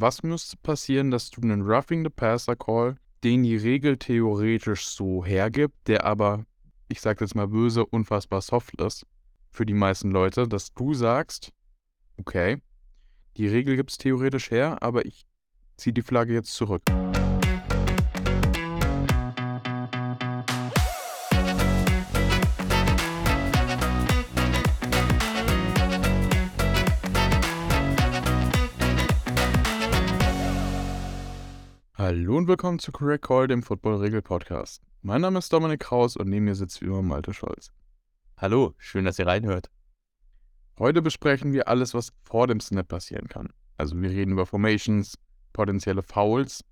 [0.00, 5.24] was müsste passieren, dass du einen Roughing the Passer Call, den die Regel theoretisch so
[5.24, 6.44] hergibt, der aber,
[6.88, 9.06] ich sage jetzt mal böse, unfassbar soft ist
[9.50, 11.52] für die meisten Leute, dass du sagst,
[12.18, 12.60] okay,
[13.36, 15.26] die Regel gibt es theoretisch her, aber ich
[15.76, 16.82] ziehe die Flagge jetzt zurück.
[32.08, 34.80] Hallo und willkommen zu Correct Call, dem Football-Regel-Podcast.
[35.02, 37.72] Mein Name ist Dominik Kraus und neben mir sitzt wie immer Malte Scholz.
[38.36, 39.70] Hallo, schön, dass ihr reinhört.
[40.78, 43.48] Heute besprechen wir alles, was vor dem Snap passieren kann.
[43.76, 45.18] Also wir reden über Formations,
[45.52, 46.64] potenzielle Fouls.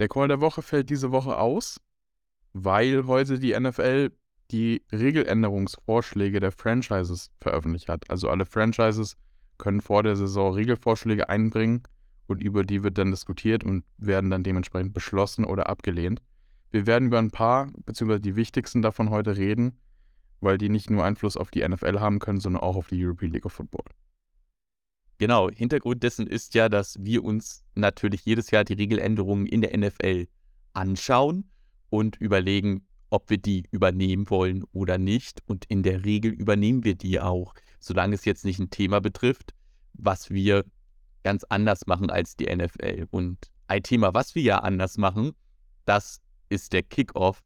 [0.00, 1.80] Der Call der Woche fällt diese Woche aus,
[2.52, 4.10] weil heute die NFL
[4.50, 8.10] die Regeländerungsvorschläge der Franchises veröffentlicht hat.
[8.10, 9.16] Also alle Franchises
[9.58, 11.84] können vor der Saison Regelvorschläge einbringen
[12.26, 16.20] und über die wird dann diskutiert und werden dann dementsprechend beschlossen oder abgelehnt.
[16.70, 19.78] Wir werden über ein paar, beziehungsweise die wichtigsten davon heute reden,
[20.40, 23.32] weil die nicht nur Einfluss auf die NFL haben können, sondern auch auf die European
[23.32, 23.84] League of Football.
[25.18, 29.76] Genau, Hintergrund dessen ist ja, dass wir uns natürlich jedes Jahr die Regeländerungen in der
[29.76, 30.26] NFL
[30.74, 31.48] anschauen
[31.88, 35.42] und überlegen, ob wir die übernehmen wollen oder nicht.
[35.46, 39.54] Und in der Regel übernehmen wir die auch, solange es jetzt nicht ein Thema betrifft,
[39.94, 40.64] was wir
[41.26, 43.08] ganz anders machen als die NFL.
[43.10, 45.32] Und ein Thema, was wir ja anders machen,
[45.84, 47.42] das ist der Kickoff.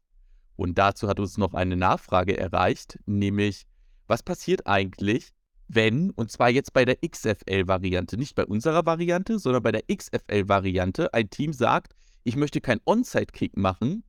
[0.55, 3.65] Und dazu hat uns noch eine Nachfrage erreicht, nämlich,
[4.05, 5.29] was passiert eigentlich,
[5.67, 11.11] wenn, und zwar jetzt bei der XFL-Variante, nicht bei unserer Variante, sondern bei der XFL-Variante,
[11.15, 14.03] ein Team sagt, ich möchte keinen Onside-Kick machen,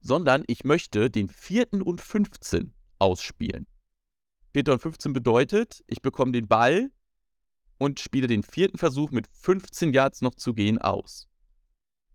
[0.00, 3.66] sondern ich möchte den vierten und 15 ausspielen.
[4.54, 6.90] Vierter und 15 bedeutet, ich bekomme den Ball
[7.78, 11.28] und spiele den vierten Versuch mit 15 Yards noch zu gehen aus.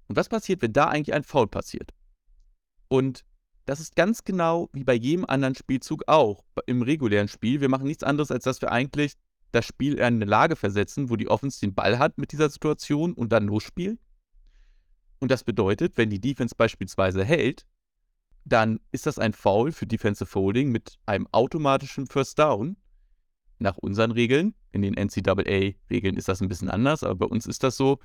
[0.07, 1.91] Und was passiert, wenn da eigentlich ein Foul passiert?
[2.89, 3.25] Und
[3.65, 7.61] das ist ganz genau wie bei jedem anderen Spielzug auch im regulären Spiel.
[7.61, 9.13] Wir machen nichts anderes, als dass wir eigentlich
[9.53, 13.13] das Spiel in eine Lage versetzen, wo die Offense den Ball hat mit dieser Situation
[13.13, 13.99] und dann losspielt.
[15.19, 17.65] Und das bedeutet, wenn die Defense beispielsweise hält,
[18.43, 22.75] dann ist das ein Foul für Defensive Holding mit einem automatischen First Down
[23.63, 24.53] nach unseren Regeln.
[24.71, 27.99] In den NCAA-Regeln ist das ein bisschen anders, aber bei uns ist das so.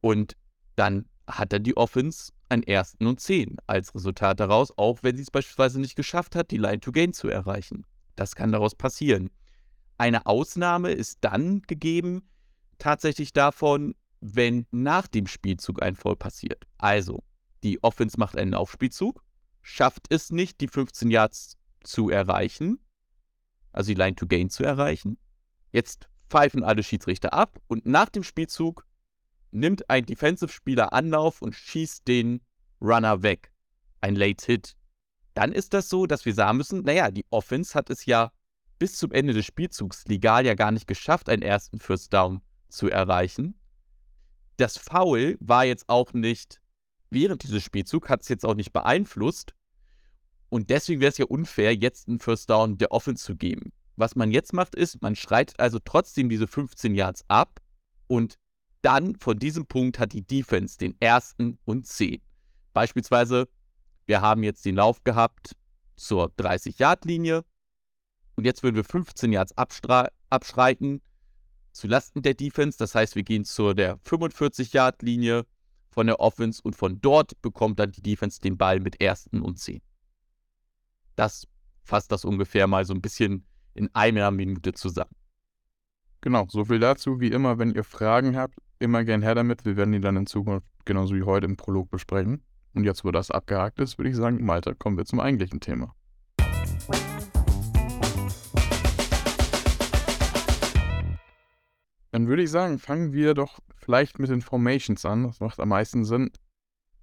[0.00, 0.36] Und
[0.76, 5.22] dann hat dann die Offense einen ersten und zehn als Resultat daraus, auch wenn sie
[5.22, 7.84] es beispielsweise nicht geschafft hat, die Line to Gain zu erreichen.
[8.14, 9.30] Das kann daraus passieren.
[9.98, 12.28] Eine Ausnahme ist dann gegeben,
[12.78, 16.66] tatsächlich davon, wenn nach dem Spielzug ein Foul passiert.
[16.78, 17.22] Also,
[17.62, 19.22] die Offense macht einen Aufspielzug,
[19.62, 22.78] schafft es nicht, die 15 Yards zu erreichen,
[23.72, 25.18] also die Line to Gain zu erreichen.
[25.72, 28.86] Jetzt pfeifen alle Schiedsrichter ab und nach dem Spielzug
[29.50, 32.40] nimmt ein Defensive-Spieler Anlauf und schießt den
[32.80, 33.52] Runner weg.
[34.00, 34.76] Ein Late Hit.
[35.34, 38.32] Dann ist das so, dass wir sagen müssen, naja, die Offense hat es ja
[38.78, 42.88] bis zum Ende des Spielzugs legal ja gar nicht geschafft, einen ersten First Down zu
[42.88, 43.54] erreichen.
[44.56, 46.60] Das Foul war jetzt auch nicht,
[47.10, 49.54] während dieses Spielzugs hat es jetzt auch nicht beeinflusst.
[50.50, 53.72] Und deswegen wäre es ja unfair, jetzt einen First Down der Offense zu geben.
[53.96, 57.60] Was man jetzt macht, ist, man schreitet also trotzdem diese 15 Yards ab
[58.08, 58.38] und
[58.82, 62.20] dann von diesem Punkt hat die Defense den ersten und 10.
[62.72, 63.48] Beispielsweise,
[64.06, 65.54] wir haben jetzt den Lauf gehabt
[65.96, 67.44] zur 30-Yard-Linie
[68.36, 71.02] und jetzt würden wir 15 Yards abschreiten
[71.72, 72.78] zu Lasten der Defense.
[72.78, 75.44] Das heißt, wir gehen zur der 45-Yard-Linie
[75.90, 79.58] von der Offense und von dort bekommt dann die Defense den Ball mit ersten und
[79.58, 79.82] 10.
[81.16, 81.46] Das
[81.82, 83.44] fasst das ungefähr mal so ein bisschen
[83.74, 85.14] in einer Minute zusammen.
[86.20, 87.20] Genau, so viel dazu.
[87.20, 89.64] Wie immer, wenn ihr Fragen habt, immer gern her damit.
[89.64, 92.42] Wir werden die dann in Zukunft genauso wie heute im Prolog besprechen.
[92.74, 95.94] Und jetzt, wo das abgehakt ist, würde ich sagen, Malte, kommen wir zum eigentlichen Thema.
[102.12, 105.24] Dann würde ich sagen, fangen wir doch vielleicht mit den Formations an.
[105.24, 106.30] Das macht am meisten Sinn.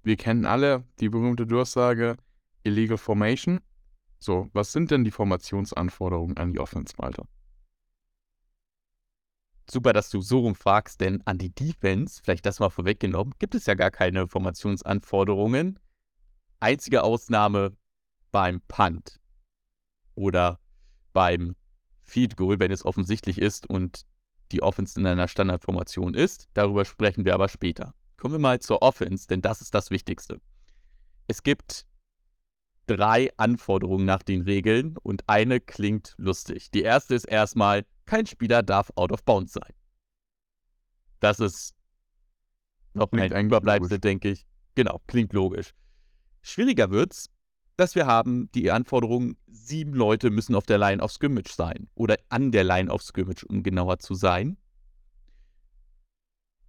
[0.02, 2.16] Wir kennen alle die berühmte Durchsage
[2.62, 3.60] Illegal Formation.
[4.18, 7.24] So, was sind denn die Formationsanforderungen an die Offense, Malte?
[9.70, 13.66] Super, dass du so rumfragst, denn an die Defense, vielleicht das mal vorweggenommen, gibt es
[13.66, 15.78] ja gar keine Formationsanforderungen.
[16.58, 17.76] Einzige Ausnahme
[18.32, 19.20] beim Punt
[20.14, 20.58] oder
[21.12, 21.54] beim
[22.02, 24.06] Field Goal, wenn es offensichtlich ist und
[24.52, 26.48] die Offense in einer Standardformation ist.
[26.54, 27.94] Darüber sprechen wir aber später.
[28.16, 30.40] Kommen wir mal zur Offense, denn das ist das Wichtigste.
[31.26, 31.86] Es gibt
[32.88, 36.70] drei Anforderungen nach den Regeln und eine klingt lustig.
[36.70, 39.74] Die erste ist erstmal, kein Spieler darf out of bounds sein.
[41.20, 41.74] Das ist
[42.94, 44.46] noch ein Überbleibsel, denke ich.
[44.74, 45.74] Genau, klingt logisch.
[46.42, 47.30] Schwieriger wird's,
[47.76, 51.88] dass wir haben die Anforderung, sieben Leute müssen auf der Line of Scrimmage sein.
[51.94, 54.56] Oder an der Line of Scrimmage, um genauer zu sein.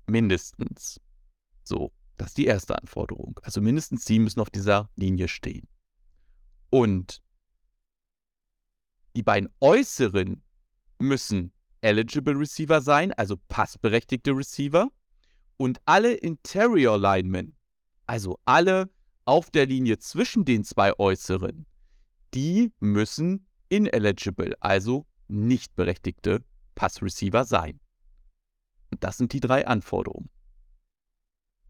[0.08, 1.00] Mindestens.
[1.64, 3.40] So, das ist die erste Anforderung.
[3.44, 5.68] Also mindestens sieben müssen auf dieser Linie stehen.
[6.70, 7.22] Und
[9.16, 10.44] die beiden äußeren
[11.00, 11.52] müssen
[11.82, 14.90] eligible Receiver sein, also passberechtigte Receiver.
[15.58, 17.56] Und alle Interior Linemen,
[18.06, 18.90] also alle
[19.26, 21.66] auf der Linie zwischen den zwei äußeren,
[22.34, 26.44] die müssen ineligible, also nicht berechtigte
[26.76, 27.80] Passreceiver sein.
[28.92, 30.30] Und das sind die drei Anforderungen.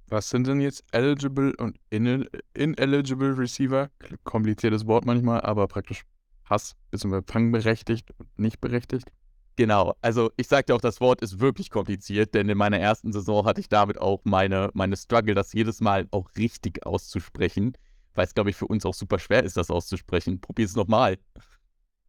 [0.10, 3.92] Was sind denn jetzt eligible und ineligible Receiver?
[4.24, 6.04] Kompliziertes Wort manchmal, aber praktisch
[6.44, 7.22] Pass bzw.
[7.28, 9.12] fangberechtigt und nicht berechtigt.
[9.56, 13.46] Genau, also ich sagte auch, das Wort ist wirklich kompliziert, denn in meiner ersten Saison
[13.46, 17.74] hatte ich damit auch meine, meine Struggle, das jedes Mal auch richtig auszusprechen,
[18.16, 20.42] weil es, glaube ich, für uns auch super schwer ist, das auszusprechen.
[20.42, 21.20] Probier es nochmal.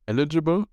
[0.06, 0.64] Eligible?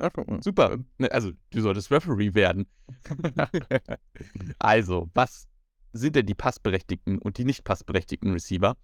[0.00, 0.10] Ach,
[0.40, 0.76] super.
[0.98, 2.66] Ne, also, du solltest Referee werden.
[4.58, 5.46] also, was
[5.94, 8.76] sind denn die passberechtigten und die nicht passberechtigten Receiver?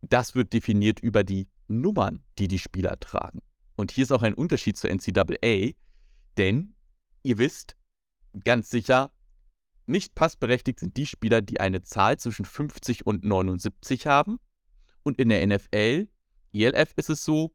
[0.00, 3.40] Das wird definiert über die Nummern, die die Spieler tragen.
[3.76, 5.72] Und hier ist auch ein Unterschied zur NCAA,
[6.38, 6.74] denn
[7.22, 7.76] ihr wisst
[8.44, 9.12] ganz sicher,
[9.86, 14.38] nicht passberechtigt sind die Spieler, die eine Zahl zwischen 50 und 79 haben.
[15.02, 16.08] Und in der NFL,
[16.52, 17.52] ELF ist es so,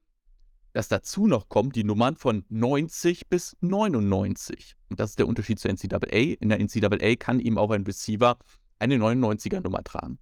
[0.74, 4.76] dass dazu noch kommt die Nummern von 90 bis 99.
[4.90, 6.36] Und das ist der Unterschied zur NCAA.
[6.40, 8.38] In der NCAA kann eben auch ein Receiver
[8.86, 10.20] eine 99er Nummer tragen.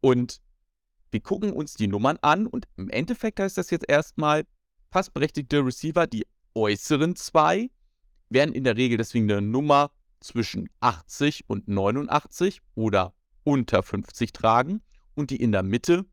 [0.00, 0.40] Und
[1.10, 4.44] wir gucken uns die Nummern an und im Endeffekt heißt das jetzt erstmal,
[4.90, 7.70] passberechtigte Receiver, die äußeren zwei,
[8.28, 9.90] werden in der Regel deswegen eine Nummer
[10.20, 13.14] zwischen 80 und 89 oder
[13.44, 14.82] unter 50 tragen
[15.14, 16.06] und die in der Mitte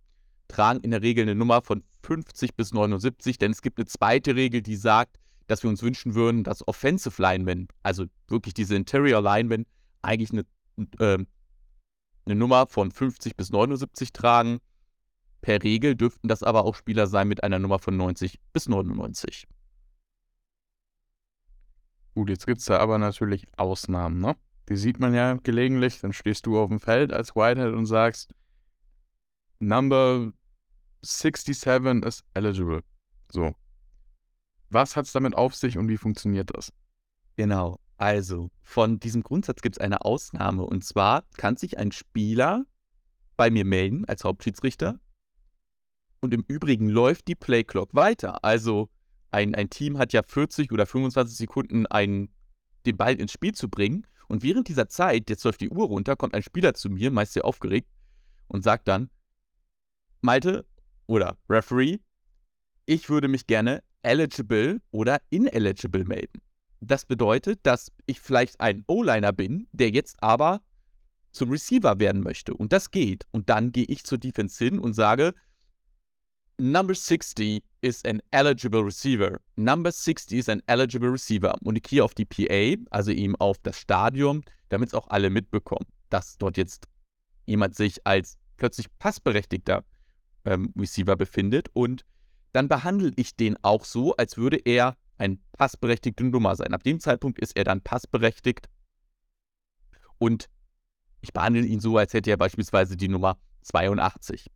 [0.47, 4.35] tragen in der Regel eine Nummer von 50 bis 79, denn es gibt eine zweite
[4.35, 9.21] Regel, die sagt, dass wir uns wünschen würden, dass Offensive Linemen, also wirklich diese Interior
[9.21, 9.65] Linemen,
[10.01, 10.45] eigentlich eine,
[10.99, 11.17] äh,
[12.25, 14.59] eine Nummer von 50 bis 79 tragen
[15.41, 19.47] Per Regel dürften das aber auch Spieler sein mit einer Nummer von 90 bis 99.
[22.15, 24.35] Gut, jetzt gibt es da aber natürlich Ausnahmen, ne?
[24.69, 26.01] Die sieht man ja gelegentlich.
[26.01, 28.33] Dann stehst du auf dem Feld als Whitehead und sagst,
[29.59, 30.33] Number
[31.01, 32.83] 67 ist eligible.
[33.31, 33.55] So.
[34.69, 36.73] Was hat es damit auf sich und wie funktioniert das?
[37.37, 37.79] Genau.
[37.97, 40.63] Also, von diesem Grundsatz gibt es eine Ausnahme.
[40.63, 42.65] Und zwar kann sich ein Spieler
[43.35, 44.99] bei mir melden als Hauptschiedsrichter
[46.19, 48.43] und im Übrigen läuft die Playclock weiter.
[48.43, 48.89] Also
[49.31, 52.29] ein, ein Team hat ja 40 oder 25 Sekunden, einen,
[52.85, 54.05] den Ball ins Spiel zu bringen.
[54.27, 57.33] Und während dieser Zeit, jetzt läuft die Uhr runter, kommt ein Spieler zu mir, meist
[57.33, 57.87] sehr aufgeregt,
[58.47, 59.09] und sagt dann,
[60.21, 60.65] Malte
[61.05, 61.99] oder Referee,
[62.85, 66.41] ich würde mich gerne eligible oder ineligible melden.
[66.79, 70.61] Das bedeutet, dass ich vielleicht ein O-Liner bin, der jetzt aber
[71.31, 72.53] zum Receiver werden möchte.
[72.53, 73.25] Und das geht.
[73.31, 75.33] Und dann gehe ich zur Defense hin und sage,
[76.59, 79.39] Number 60 is an eligible receiver.
[79.55, 81.55] Number 60 ist ein eligible receiver.
[81.63, 85.29] Und ich gehe auf die PA, also eben auf das Stadion, damit es auch alle
[85.29, 86.87] mitbekommen, dass dort jetzt
[87.45, 89.83] jemand sich als plötzlich passberechtigter
[90.45, 91.69] ähm, Receiver befindet.
[91.73, 92.03] Und
[92.53, 96.73] dann behandle ich den auch so, als würde er ein passberechtigte Nummer sein.
[96.73, 98.69] Ab dem Zeitpunkt ist er dann passberechtigt.
[100.17, 100.49] Und
[101.21, 104.49] ich behandle ihn so, als hätte er beispielsweise die Nummer 82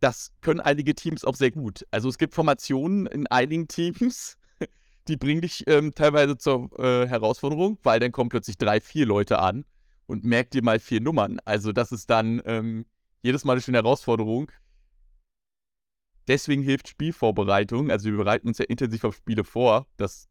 [0.00, 1.86] das können einige Teams auch sehr gut.
[1.90, 4.36] Also es gibt Formationen in einigen Teams,
[5.08, 9.38] die bringen dich ähm, teilweise zur äh, Herausforderung, weil dann kommen plötzlich drei, vier Leute
[9.38, 9.64] an
[10.06, 11.38] und merkt dir mal vier Nummern.
[11.44, 12.86] Also das ist dann ähm,
[13.22, 14.50] jedes Mal eine Herausforderung.
[16.28, 17.90] Deswegen hilft Spielvorbereitung.
[17.90, 19.86] Also wir bereiten uns ja intensiv auf Spiele vor.
[19.96, 20.28] Das,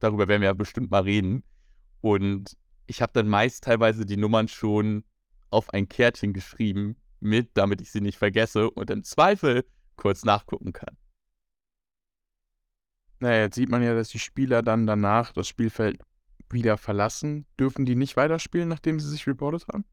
[0.00, 1.44] darüber werden wir ja bestimmt mal reden.
[2.00, 5.04] Und ich habe dann meist teilweise die Nummern schon
[5.50, 9.64] auf ein Kärtchen geschrieben, mit, damit ich sie nicht vergesse und im Zweifel
[9.96, 10.96] kurz nachgucken kann.
[13.20, 16.00] Naja, jetzt sieht man ja, dass die Spieler dann danach das Spielfeld
[16.50, 17.46] wieder verlassen.
[17.58, 19.84] Dürfen die nicht weiterspielen, nachdem sie sich reportet haben?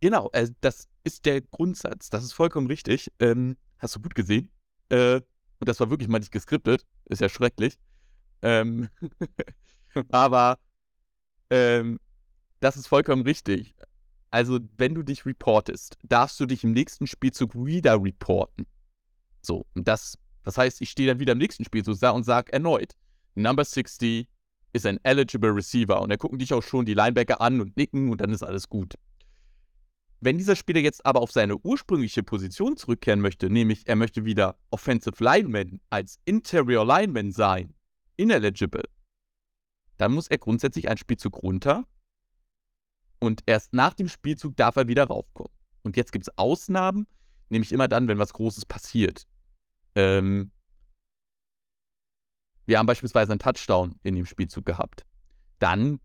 [0.00, 2.10] Genau, äh, das ist der Grundsatz.
[2.10, 3.10] Das ist vollkommen richtig.
[3.18, 4.50] Ähm, hast du gut gesehen.
[4.88, 5.16] Äh,
[5.58, 6.86] und das war wirklich mal nicht geskriptet.
[7.06, 7.78] Ist ja schrecklich.
[8.42, 8.88] Ähm,
[10.10, 10.58] aber
[11.50, 11.98] ähm,
[12.60, 13.74] das ist vollkommen richtig.
[14.30, 18.66] Also, wenn du dich reportest, darfst du dich im nächsten Spielzug wieder reporten.
[19.42, 22.94] So, und das, das heißt, ich stehe dann wieder im nächsten Spielzug und sage erneut,
[23.34, 24.28] Number 60
[24.72, 26.00] ist ein eligible Receiver.
[26.00, 28.68] Und da gucken dich auch schon die Linebacker an und nicken und dann ist alles
[28.68, 28.94] gut.
[30.20, 34.56] Wenn dieser Spieler jetzt aber auf seine ursprüngliche Position zurückkehren möchte, nämlich er möchte wieder
[34.70, 37.74] Offensive Lineman als Interior Lineman sein,
[38.16, 38.84] ineligible,
[39.96, 41.86] dann muss er grundsätzlich einen Spielzug runter
[43.18, 45.52] und erst nach dem Spielzug darf er wieder raufkommen.
[45.82, 47.06] Und jetzt gibt es Ausnahmen,
[47.48, 49.26] nämlich immer dann, wenn was Großes passiert.
[49.94, 50.50] Ähm,
[52.66, 55.04] wir haben beispielsweise einen Touchdown in dem Spielzug gehabt.
[55.58, 55.98] Dann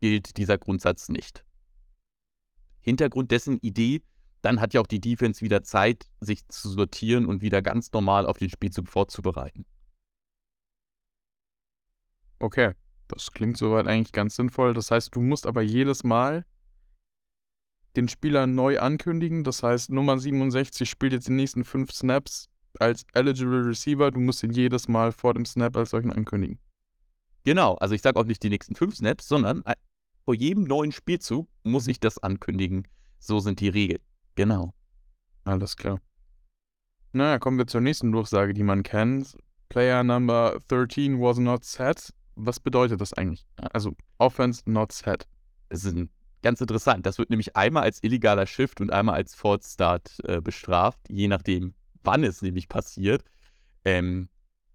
[0.00, 1.44] gilt dieser Grundsatz nicht.
[2.80, 4.02] Hintergrund dessen Idee,
[4.42, 8.26] dann hat ja auch die Defense wieder Zeit, sich zu sortieren und wieder ganz normal
[8.26, 9.66] auf den Spielzug vorzubereiten.
[12.38, 12.72] Okay,
[13.08, 14.74] das klingt soweit eigentlich ganz sinnvoll.
[14.74, 16.44] Das heißt, du musst aber jedes Mal
[17.96, 19.42] den Spieler neu ankündigen.
[19.42, 24.10] Das heißt, Nummer 67 spielt jetzt die nächsten fünf Snaps als eligible Receiver.
[24.12, 26.60] Du musst ihn jedes Mal vor dem Snap als solchen ankündigen.
[27.44, 29.64] Genau, also ich sage auch nicht die nächsten fünf Snaps, sondern
[30.28, 32.86] vor jedem neuen Spielzug muss ich das ankündigen.
[33.18, 34.02] So sind die Regeln.
[34.34, 34.74] Genau.
[35.44, 36.02] Alles klar.
[37.12, 39.38] Naja, kommen wir zur nächsten Durchsage, die man kennt.
[39.70, 42.12] Player number 13 was not set.
[42.34, 43.46] Was bedeutet das eigentlich?
[43.72, 45.26] Also Offense not set.
[45.70, 45.96] Das ist
[46.42, 47.06] ganz interessant.
[47.06, 51.28] Das wird nämlich einmal als illegaler Shift und einmal als False Start äh, bestraft, je
[51.28, 51.72] nachdem,
[52.04, 53.24] wann es nämlich passiert.
[53.86, 54.28] Ähm,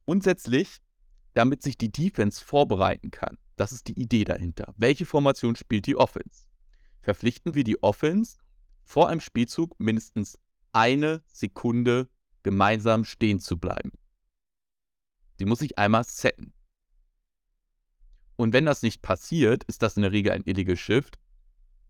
[0.07, 0.79] grundsätzlich,
[1.35, 3.37] damit sich die Defense vorbereiten kann.
[3.55, 4.73] Das ist die Idee dahinter.
[4.77, 6.45] Welche Formation spielt die Offense?
[7.01, 8.37] Verpflichten wir die Offense
[8.83, 10.39] vor einem Spielzug mindestens
[10.71, 12.09] eine Sekunde
[12.41, 13.91] gemeinsam stehen zu bleiben.
[15.37, 16.53] Sie muss sich einmal setten.
[18.35, 21.19] Und wenn das nicht passiert, ist das in der Regel ein illegal Shift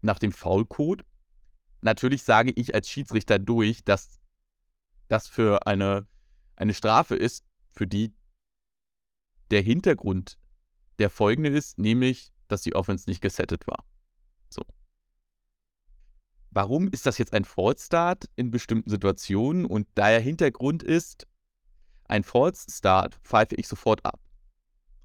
[0.02, 1.06] nach dem Foul-Code.
[1.82, 4.20] Natürlich sage ich als Schiedsrichter durch, dass
[5.08, 6.08] das für eine,
[6.56, 8.14] eine Strafe ist, für die
[9.52, 10.38] der Hintergrund
[11.00, 13.84] der folgende ist, nämlich, dass die Offense nicht gesettet war.
[14.50, 14.64] So.
[16.52, 19.66] Warum ist das jetzt ein False Start in bestimmten Situationen?
[19.66, 21.28] Und der Hintergrund ist,
[22.06, 24.20] ein False Start pfeife ich sofort ab.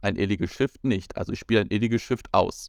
[0.03, 1.17] Ein Illegal Shift nicht.
[1.17, 2.69] Also ich spiele ein Illegal Shift aus.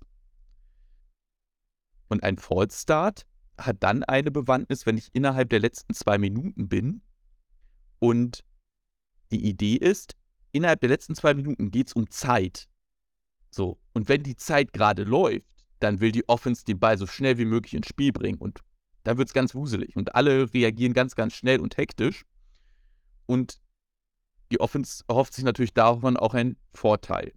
[2.08, 3.26] Und ein False Start
[3.58, 7.02] hat dann eine Bewandtnis, wenn ich innerhalb der letzten zwei Minuten bin.
[8.00, 8.46] Und
[9.32, 10.16] die Idee ist,
[10.54, 12.69] innerhalb der letzten zwei Minuten geht es um Zeit.
[13.50, 15.46] So, und wenn die Zeit gerade läuft,
[15.80, 18.38] dann will die Offense den Ball so schnell wie möglich ins Spiel bringen.
[18.38, 18.60] Und
[19.04, 19.96] dann wird es ganz wuselig.
[19.96, 22.26] Und alle reagieren ganz, ganz schnell und hektisch.
[23.26, 23.60] Und
[24.52, 27.34] die Offense erhofft sich natürlich davon auch einen Vorteil.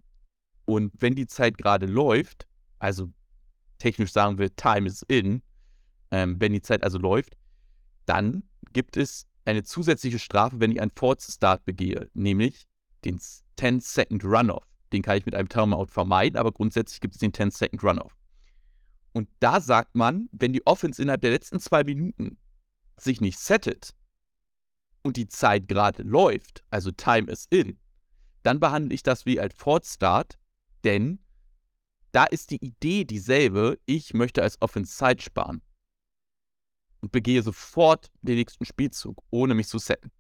[0.65, 2.47] Und wenn die Zeit gerade läuft,
[2.79, 3.13] also
[3.79, 5.43] technisch sagen wir, Time is in,
[6.11, 7.37] ähm, wenn die Zeit also läuft,
[8.07, 8.43] dann
[8.73, 12.67] gibt es eine zusätzliche Strafe, wenn ich einen Force Start begehe, nämlich
[13.05, 13.19] den
[13.59, 14.65] 10-Second Runoff.
[14.93, 18.17] Den kann ich mit einem Timeout vermeiden, aber grundsätzlich gibt es den 10-Second Runoff.
[19.13, 22.39] Und da sagt man, wenn die Offense innerhalb der letzten zwei Minuten
[22.97, 23.95] sich nicht settet
[25.03, 27.79] und die Zeit gerade läuft, also Time is in,
[28.43, 30.39] dann behandle ich das wie ein Fort Start,
[30.85, 31.19] denn
[32.13, 35.63] da ist die Idee dieselbe, ich möchte als Offense Zeit sparen
[37.01, 40.11] und begehe sofort den nächsten Spielzug, ohne mich zu setten.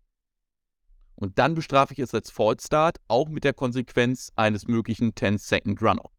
[1.22, 5.80] Und dann bestrafe ich es als False Start, auch mit der Konsequenz eines möglichen 10-Second
[5.80, 6.10] Runoff.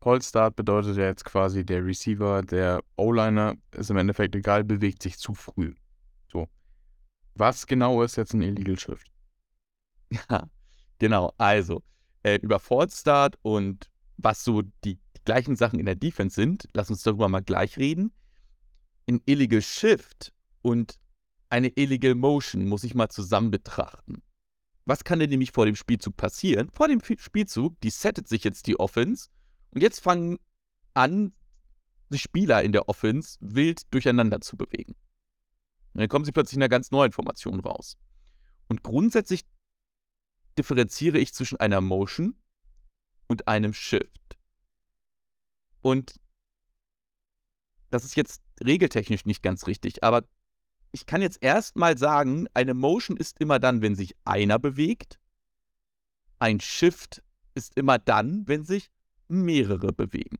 [0.00, 5.04] False Start bedeutet ja jetzt quasi, der Receiver, der O-Liner, ist im Endeffekt egal, bewegt
[5.04, 5.72] sich zu früh.
[6.26, 6.48] So.
[7.36, 9.08] Was genau ist jetzt ein Illegal Shift?
[10.28, 10.48] Ja,
[10.98, 11.32] genau.
[11.38, 11.84] Also,
[12.24, 16.68] äh, über False Start und was so die, die gleichen Sachen in der Defense sind,
[16.74, 18.12] lass uns darüber mal gleich reden.
[19.08, 20.32] Ein Illegal Shift
[20.62, 20.98] und
[21.48, 24.22] eine Illegal Motion muss ich mal zusammen betrachten.
[24.84, 26.70] Was kann denn nämlich vor dem Spielzug passieren?
[26.70, 29.28] Vor dem Spielzug, die settet sich jetzt die Offense
[29.70, 30.38] und jetzt fangen
[30.94, 31.32] an,
[32.08, 34.94] die Spieler in der Offense wild durcheinander zu bewegen.
[35.92, 37.96] Und dann kommen sie plötzlich in einer ganz neuen Formation raus.
[38.68, 39.44] Und grundsätzlich
[40.56, 42.36] differenziere ich zwischen einer Motion
[43.26, 44.38] und einem Shift.
[45.80, 46.20] Und
[47.90, 50.24] das ist jetzt regeltechnisch nicht ganz richtig, aber
[50.96, 55.20] ich kann jetzt erstmal sagen, eine Motion ist immer dann, wenn sich einer bewegt.
[56.38, 57.22] Ein Shift
[57.54, 58.90] ist immer dann, wenn sich
[59.28, 60.38] mehrere bewegen.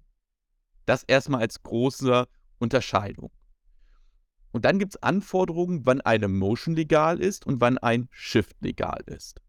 [0.87, 2.27] Das erstmal als große
[2.59, 3.31] Unterscheidung.
[4.51, 9.03] Und dann gibt es Anforderungen, wann eine Motion legal ist und wann ein Shift legal
[9.05, 9.43] ist.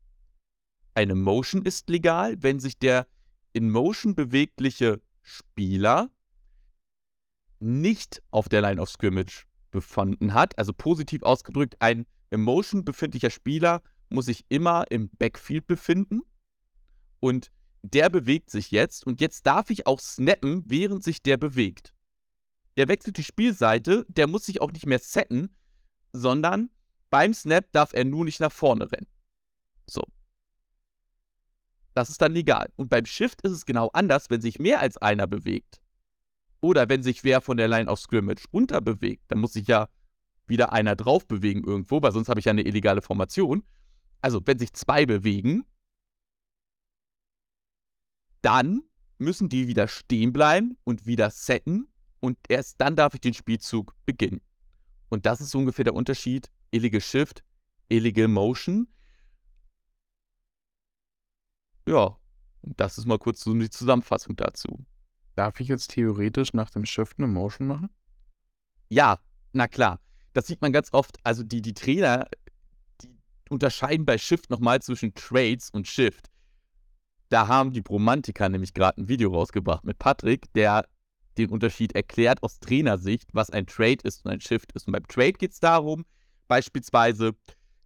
[0.94, 3.08] Eine Motion ist legal, wenn sich der
[3.54, 6.10] in Motion bewegliche Spieler
[7.60, 10.58] nicht auf der Line of Scrimmage befunden hat.
[10.58, 16.22] Also positiv ausgedrückt, ein Emotion befindlicher Spieler muss sich immer im Backfield befinden
[17.20, 17.52] und
[17.84, 21.94] der bewegt sich jetzt und jetzt darf ich auch snappen, während sich der bewegt.
[22.76, 25.50] Der wechselt die Spielseite, der muss sich auch nicht mehr setten,
[26.14, 26.70] sondern
[27.10, 29.08] beim Snap darf er nur nicht nach vorne rennen.
[29.88, 30.04] So.
[31.94, 32.72] Das ist dann legal.
[32.76, 35.82] Und beim Shift ist es genau anders, wenn sich mehr als einer bewegt.
[36.62, 39.90] Oder wenn sich wer von der Line of Scrimmage runter bewegt, dann muss sich ja
[40.48, 43.64] wieder einer drauf bewegen irgendwo, weil sonst habe ich ja eine illegale Formation.
[44.22, 45.66] Also, wenn sich zwei bewegen,
[48.42, 48.84] dann
[49.18, 51.88] müssen die wieder stehen bleiben und wieder setten
[52.20, 54.42] und erst dann darf ich den Spielzug beginnen.
[55.10, 56.50] Und das ist ungefähr der Unterschied.
[56.72, 57.44] Illegal Shift,
[57.90, 58.88] Illegal Motion.
[61.88, 62.18] Ja,
[62.62, 64.86] und das ist mal kurz so die Zusammenfassung dazu.
[65.38, 67.90] Darf ich jetzt theoretisch nach dem Shift eine Motion machen?
[68.90, 69.20] Ja,
[69.54, 70.00] na klar.
[70.34, 71.20] Das sieht man ganz oft.
[71.24, 72.28] Also die, die Trainer,
[73.02, 73.16] die
[73.48, 76.32] unterscheiden bei Shift nochmal zwischen Trades und Shift.
[77.30, 80.88] Da haben die Bromantiker nämlich gerade ein Video rausgebracht mit Patrick, der
[81.38, 84.88] den Unterschied erklärt aus Trainersicht, was ein Trade ist und ein Shift ist.
[84.88, 86.04] Und beim Trade geht es darum,
[86.48, 87.36] beispielsweise,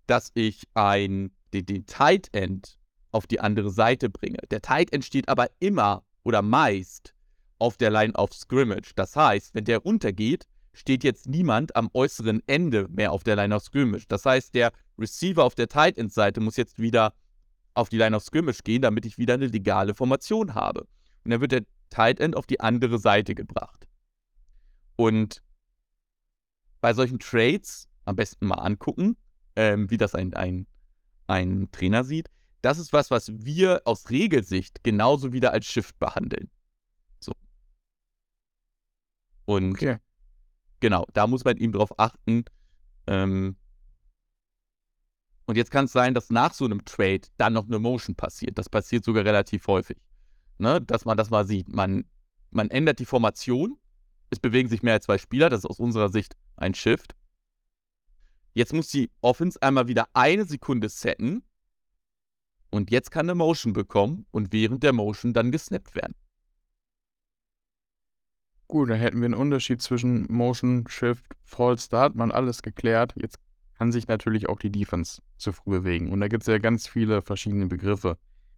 [0.07, 2.79] dass ich ein, den, den Tight End
[3.11, 4.37] auf die andere Seite bringe.
[4.49, 7.13] Der Tight End steht aber immer oder meist
[7.61, 8.91] auf der Line of Scrimmage.
[8.95, 13.55] Das heißt, wenn der runtergeht, steht jetzt niemand am äußeren Ende mehr auf der Line
[13.55, 14.05] of Scrimmage.
[14.07, 17.13] Das heißt, der Receiver auf der Tight End Seite muss jetzt wieder
[17.75, 20.81] auf die Line of Scrimmage gehen, damit ich wieder eine legale Formation habe.
[21.23, 23.87] Und dann wird der Tight End auf die andere Seite gebracht.
[24.95, 25.43] Und
[26.81, 29.17] bei solchen Trades am besten mal angucken,
[29.55, 30.65] ähm, wie das ein, ein,
[31.27, 32.27] ein Trainer sieht.
[32.63, 36.49] Das ist was, was wir aus Regelsicht genauso wieder als Shift behandeln.
[39.45, 39.97] Und okay.
[40.79, 42.45] genau, da muss man eben drauf achten.
[43.07, 43.55] Ähm,
[45.45, 48.57] und jetzt kann es sein, dass nach so einem Trade dann noch eine Motion passiert.
[48.57, 49.97] Das passiert sogar relativ häufig.
[50.59, 50.79] Ne?
[50.81, 51.67] Dass man das mal sieht.
[51.67, 52.05] Man,
[52.51, 53.77] man ändert die Formation.
[54.29, 55.49] Es bewegen sich mehr als zwei Spieler.
[55.49, 57.15] Das ist aus unserer Sicht ein Shift.
[58.53, 61.43] Jetzt muss die Offense einmal wieder eine Sekunde setten.
[62.69, 66.15] Und jetzt kann eine Motion bekommen und während der Motion dann gesnappt werden.
[68.71, 73.13] Gut, dann hätten wir einen Unterschied zwischen Motion, Shift, False Start, man alles geklärt.
[73.17, 73.37] Jetzt
[73.77, 76.09] kann sich natürlich auch die Defense zu früh bewegen.
[76.09, 78.17] Und da gibt es ja ganz viele verschiedene Begriffe.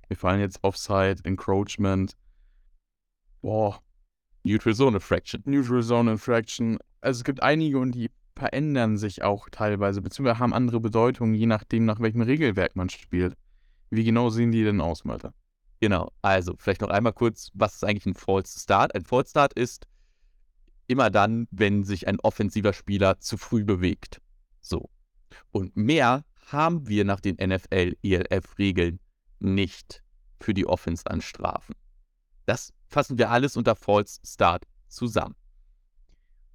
[0.09, 2.15] Mir fallen jetzt Offside, Encroachment,
[3.41, 3.81] boah.
[4.43, 5.41] Neutral Zone Infraction.
[5.45, 6.77] Neutral Zone Infraction.
[7.01, 11.47] Also es gibt einige und die verändern sich auch teilweise, beziehungsweise haben andere Bedeutungen, je
[11.47, 13.33] nachdem, nach welchem Regelwerk man spielt.
[13.89, 15.33] Wie genau sehen die denn aus, Malte?
[15.79, 18.93] Genau, also vielleicht noch einmal kurz, was ist eigentlich ein False Start?
[18.93, 19.87] Ein False Start ist
[20.87, 24.21] immer dann, wenn sich ein offensiver Spieler zu früh bewegt.
[24.61, 24.89] So.
[25.51, 28.99] Und mehr haben wir nach den NFL-ELF-Regeln
[29.39, 30.03] nicht
[30.39, 31.75] für die Offense an Strafen.
[32.45, 35.35] Das fassen wir alles unter False Start zusammen.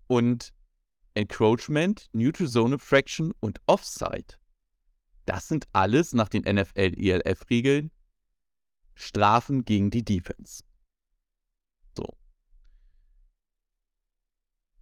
[0.06, 0.52] Und
[1.14, 4.36] Encroachment, Neutral Zone Fraction und Offside,
[5.26, 7.90] das sind alles nach den NFL-ELF-Regeln
[8.94, 10.64] Strafen gegen die Defense.
[11.96, 12.16] So.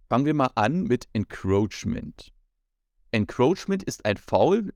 [0.09, 2.31] Fangen wir mal an mit Encroachment.
[3.11, 4.73] Encroachment ist ein Foul,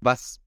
[0.00, 0.40] was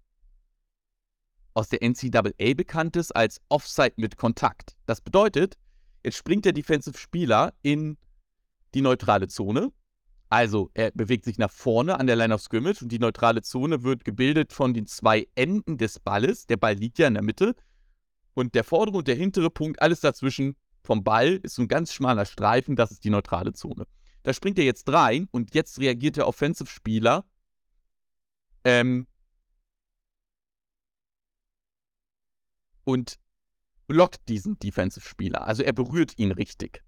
[1.53, 4.77] aus der NCAA bekannt ist als Offside mit Kontakt.
[4.85, 5.57] Das bedeutet,
[6.03, 7.97] jetzt springt der Defensive Spieler in
[8.73, 9.71] die neutrale Zone.
[10.29, 13.83] Also er bewegt sich nach vorne an der Line of Scrimmage und die neutrale Zone
[13.83, 16.47] wird gebildet von den zwei Enden des Balles.
[16.47, 17.55] Der Ball liegt ja in der Mitte.
[18.33, 21.93] Und der vordere und der hintere Punkt, alles dazwischen vom Ball, ist so ein ganz
[21.93, 23.85] schmaler Streifen, das ist die neutrale Zone.
[24.23, 27.25] Da springt er jetzt rein und jetzt reagiert der Offensive-Spieler
[28.63, 29.07] ähm,
[32.85, 33.19] und
[33.87, 35.45] blockt diesen Defensive-Spieler.
[35.45, 36.83] Also er berührt ihn richtig.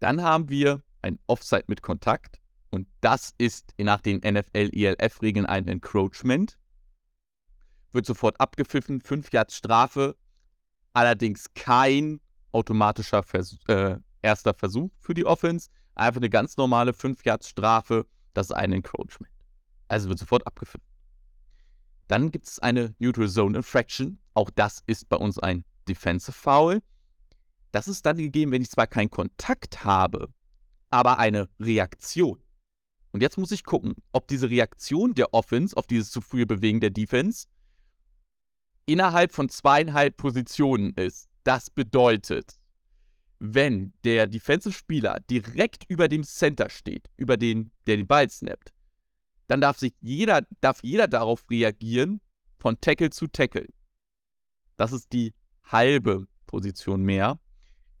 [0.00, 6.58] Dann haben wir ein Offside mit Kontakt und das ist nach den NFL-ELF-Regeln ein Encroachment.
[7.92, 10.16] Wird sofort abgepfiffen, 5 Yards Strafe,
[10.92, 12.20] allerdings kein
[12.50, 15.68] automatischer Vers äh, erster Versuch für die Offense.
[15.94, 19.32] Einfach eine ganz normale 5 Yards Strafe, das ist ein Encroachment.
[19.86, 20.88] Also wird sofort abgepfiffen.
[22.08, 24.18] Dann gibt es eine Neutral Zone Infraction.
[24.34, 26.82] Auch das ist bei uns ein Defensive Foul.
[27.70, 30.28] Das ist dann gegeben, wenn ich zwar keinen Kontakt habe,
[30.90, 32.42] aber eine Reaktion.
[33.12, 36.80] Und jetzt muss ich gucken, ob diese Reaktion der Offense auf dieses zu frühe Bewegen
[36.80, 37.46] der Defense
[38.86, 41.28] innerhalb von zweieinhalb Positionen ist.
[41.44, 42.58] Das bedeutet,
[43.52, 48.72] wenn der Defensive-Spieler direkt über dem Center steht, über den, der den Ball snappt,
[49.48, 52.20] dann darf sich jeder, darf jeder darauf reagieren,
[52.56, 53.66] von Tackle zu Tackle.
[54.76, 57.38] Das ist die halbe Position mehr.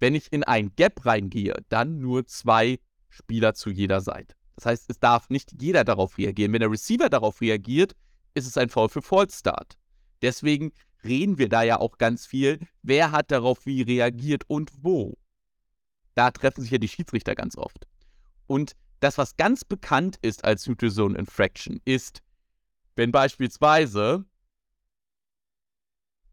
[0.00, 2.78] Wenn ich in ein Gap reingehe, dann nur zwei
[3.10, 4.34] Spieler zu jeder Seite.
[4.56, 6.52] Das heißt, es darf nicht jeder darauf reagieren.
[6.52, 7.94] Wenn der Receiver darauf reagiert,
[8.32, 9.76] ist es ein Foul für Fallstart.
[10.22, 10.72] Deswegen
[11.04, 15.18] reden wir da ja auch ganz viel, wer hat darauf wie reagiert und wo.
[16.14, 17.86] Da treffen sich ja die Schiedsrichter ganz oft.
[18.46, 22.22] Und das, was ganz bekannt ist als Neutral Zone Infraction, ist,
[22.96, 24.24] wenn beispielsweise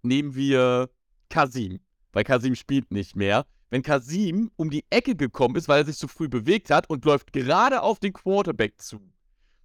[0.04, 0.90] nehmen wir
[1.30, 1.80] Kasim,
[2.12, 3.46] weil Kasim spielt nicht mehr.
[3.70, 7.06] Wenn Kasim um die Ecke gekommen ist, weil er sich zu früh bewegt hat und
[7.06, 9.12] läuft gerade auf den Quarterback zu,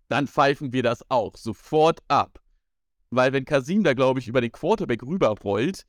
[0.08, 2.40] dann pfeifen wir das auch sofort ab.
[3.10, 5.86] Weil wenn Kasim da, glaube ich, über den Quarterback rüberrollt,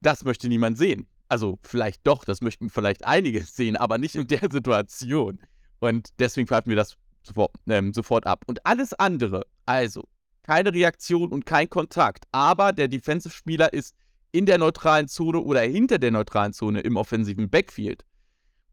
[0.00, 1.08] das möchte niemand sehen.
[1.32, 5.40] Also vielleicht doch, das möchten vielleicht einige sehen, aber nicht in der Situation.
[5.80, 8.44] Und deswegen pfeifen wir das sofort, ähm, sofort ab.
[8.46, 10.04] Und alles andere, also
[10.42, 13.94] keine Reaktion und kein Kontakt, aber der Defensive-Spieler ist
[14.32, 18.04] in der neutralen Zone oder hinter der neutralen Zone im offensiven Backfield.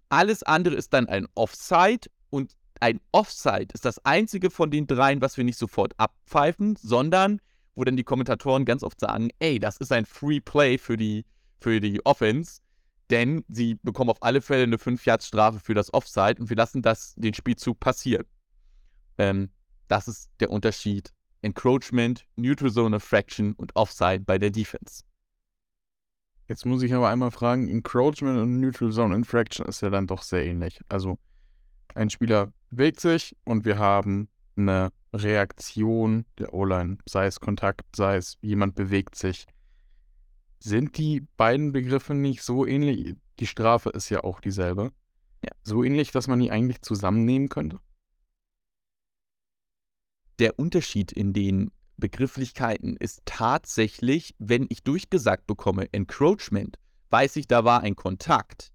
[0.10, 5.22] Alles andere ist dann ein Offside und ein Offside ist das einzige von den dreien,
[5.22, 7.39] was wir nicht sofort abpfeifen, sondern
[7.76, 11.24] wo dann die Kommentatoren ganz oft sagen, ey, das ist ein Free Play für die,
[11.60, 12.62] für die Offense,
[13.10, 17.15] denn sie bekommen auf alle Fälle eine 5-Yards-Strafe für das Offside und wir lassen das,
[17.15, 18.26] den Spielzug passieren.
[19.17, 19.50] Ähm,
[19.88, 21.12] das ist der Unterschied.
[21.41, 25.04] Encroachment, Neutral Zone Fraction und Offside bei der Defense.
[26.48, 30.24] Jetzt muss ich aber einmal fragen, Encroachment und Neutral Zone Infraction ist ja dann doch
[30.24, 30.80] sehr ähnlich.
[30.89, 31.19] Also
[31.95, 38.17] ein Spieler bewegt sich und wir haben eine Reaktion der O-Line, sei es Kontakt, sei
[38.17, 39.45] es jemand bewegt sich.
[40.60, 43.15] Sind die beiden Begriffe nicht so ähnlich?
[43.39, 44.91] Die Strafe ist ja auch dieselbe.
[45.43, 45.52] Ja.
[45.63, 47.80] So ähnlich, dass man die eigentlich zusammennehmen könnte?
[50.39, 56.78] Der Unterschied in den Begrifflichkeiten ist tatsächlich, wenn ich durchgesagt bekomme, Encroachment,
[57.10, 58.72] weiß ich, da war ein Kontakt,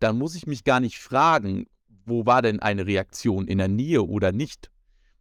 [0.00, 1.66] dann muss ich mich gar nicht fragen,
[2.04, 4.70] wo war denn eine Reaktion in der Nähe oder nicht.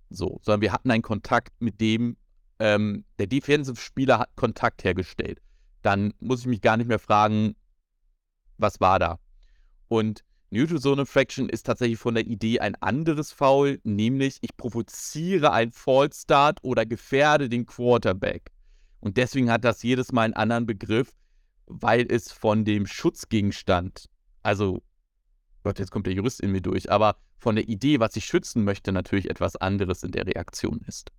[0.09, 2.15] So, sondern wir hatten einen Kontakt, mit dem
[2.59, 5.41] ähm, der Defensive-Spieler hat Kontakt hergestellt.
[5.81, 7.55] Dann muss ich mich gar nicht mehr fragen,
[8.57, 9.19] was war da.
[9.87, 15.51] Und Neutral Zone Infraction ist tatsächlich von der Idee ein anderes Foul, nämlich ich provoziere
[15.51, 18.51] einen Fallstart oder gefährde den Quarterback.
[19.01, 21.13] Und deswegen hat das jedes Mal einen anderen Begriff,
[21.65, 24.09] weil es von dem Schutzgegenstand,
[24.41, 24.81] also
[25.63, 28.63] Gott, jetzt kommt der Jurist in mir durch, aber von der Idee, was ich schützen
[28.63, 31.11] möchte, natürlich etwas anderes in der Reaktion ist.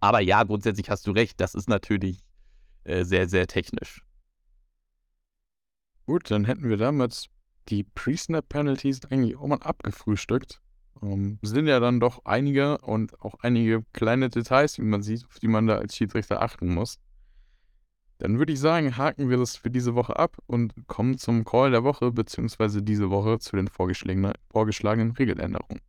[0.00, 2.24] Aber ja, grundsätzlich hast du recht, das ist natürlich
[2.88, 4.02] äh, sehr, sehr technisch.
[6.06, 7.28] Gut, dann hätten wir damit
[7.68, 10.62] die Pre-Snap-Penalties eigentlich auch mal abgefrühstückt.
[11.02, 15.38] Ähm, sind ja dann doch einige und auch einige kleine Details, wie man sieht, auf
[15.38, 16.98] die man da als Schiedsrichter achten muss.
[18.16, 21.70] Dann würde ich sagen, haken wir das für diese Woche ab und kommen zum Call
[21.70, 25.80] der Woche, beziehungsweise diese Woche zu den vorgeschlagenen, vorgeschlagenen Regeländerungen.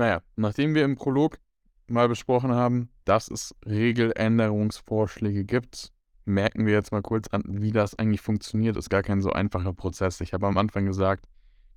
[0.00, 1.36] Naja, nachdem wir im Prolog
[1.86, 5.92] mal besprochen haben, dass es Regeländerungsvorschläge gibt,
[6.24, 8.78] merken wir jetzt mal kurz an, wie das eigentlich funktioniert.
[8.78, 10.22] Ist gar kein so einfacher Prozess.
[10.22, 11.26] Ich habe am Anfang gesagt,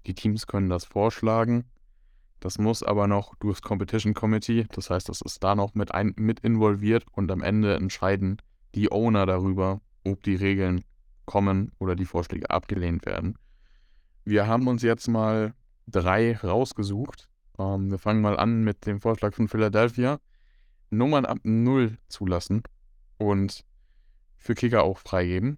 [0.06, 1.66] die Teams können das vorschlagen.
[2.40, 6.14] Das muss aber noch durchs Competition Committee, das heißt, das ist da noch mit, ein,
[6.16, 8.38] mit involviert und am Ende entscheiden
[8.74, 10.86] die Owner darüber, ob die Regeln
[11.26, 13.38] kommen oder die Vorschläge abgelehnt werden.
[14.24, 15.56] Wir haben uns jetzt mal
[15.88, 17.28] drei rausgesucht.
[17.60, 20.20] Ähm, wir fangen mal an mit dem Vorschlag von Philadelphia.
[20.90, 22.64] Nummern ab 0 zulassen
[23.18, 23.66] und
[24.38, 25.58] für Kicker auch freigeben.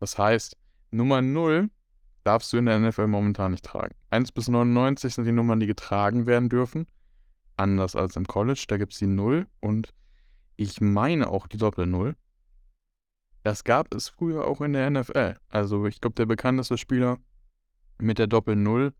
[0.00, 0.56] Das heißt,
[0.90, 1.70] Nummer 0
[2.24, 3.94] darfst du in der NFL momentan nicht tragen.
[4.10, 6.86] 1 bis 99 sind die Nummern, die getragen werden dürfen.
[7.56, 9.94] Anders als im College, da gibt es die 0 und
[10.56, 12.14] ich meine auch die Doppel-0.
[13.42, 15.36] Das gab es früher auch in der NFL.
[15.48, 17.18] Also ich glaube, der bekannteste Spieler
[17.98, 18.92] mit der Doppel-0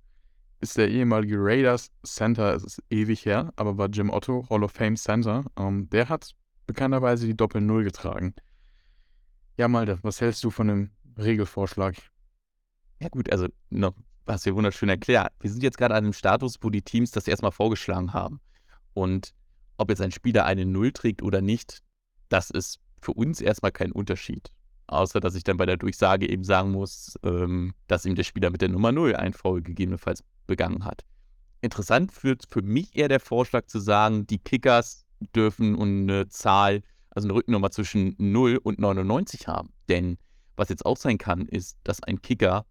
[0.65, 4.73] ist der ehemalige Raiders Center, es ist ewig her, aber war Jim Otto, Hall of
[4.73, 5.45] Fame Center.
[5.59, 6.31] Ähm, der hat
[6.67, 8.35] bekannterweise die Doppel-0 getragen.
[9.59, 11.97] Ja, Malte, was hältst du von dem Regelvorschlag?
[12.99, 13.93] Ja gut, also noch,
[14.27, 15.33] hast du ja wunderschön erklärt.
[15.41, 18.41] Wir sind jetzt gerade an einem Status, wo die Teams das erstmal vorgeschlagen haben.
[18.95, 19.35] Und
[19.77, 21.83] ob jetzt ein Spieler eine Null trägt oder nicht,
[22.31, 24.51] das ist für uns erstmal kein Unterschied.
[24.87, 28.49] Außer, dass ich dann bei der Durchsage eben sagen muss, ähm, dass ihm der Spieler
[28.51, 31.05] mit der Nummer 0 ein Foul gegebenenfalls begangen hat.
[31.61, 37.27] Interessant wird für mich eher der Vorschlag zu sagen, die Kickers dürfen eine Zahl, also
[37.27, 39.71] eine Rückennummer zwischen 0 und 99 haben.
[39.89, 40.19] Denn
[40.57, 42.67] was jetzt auch sein kann, ist, dass ein Kicker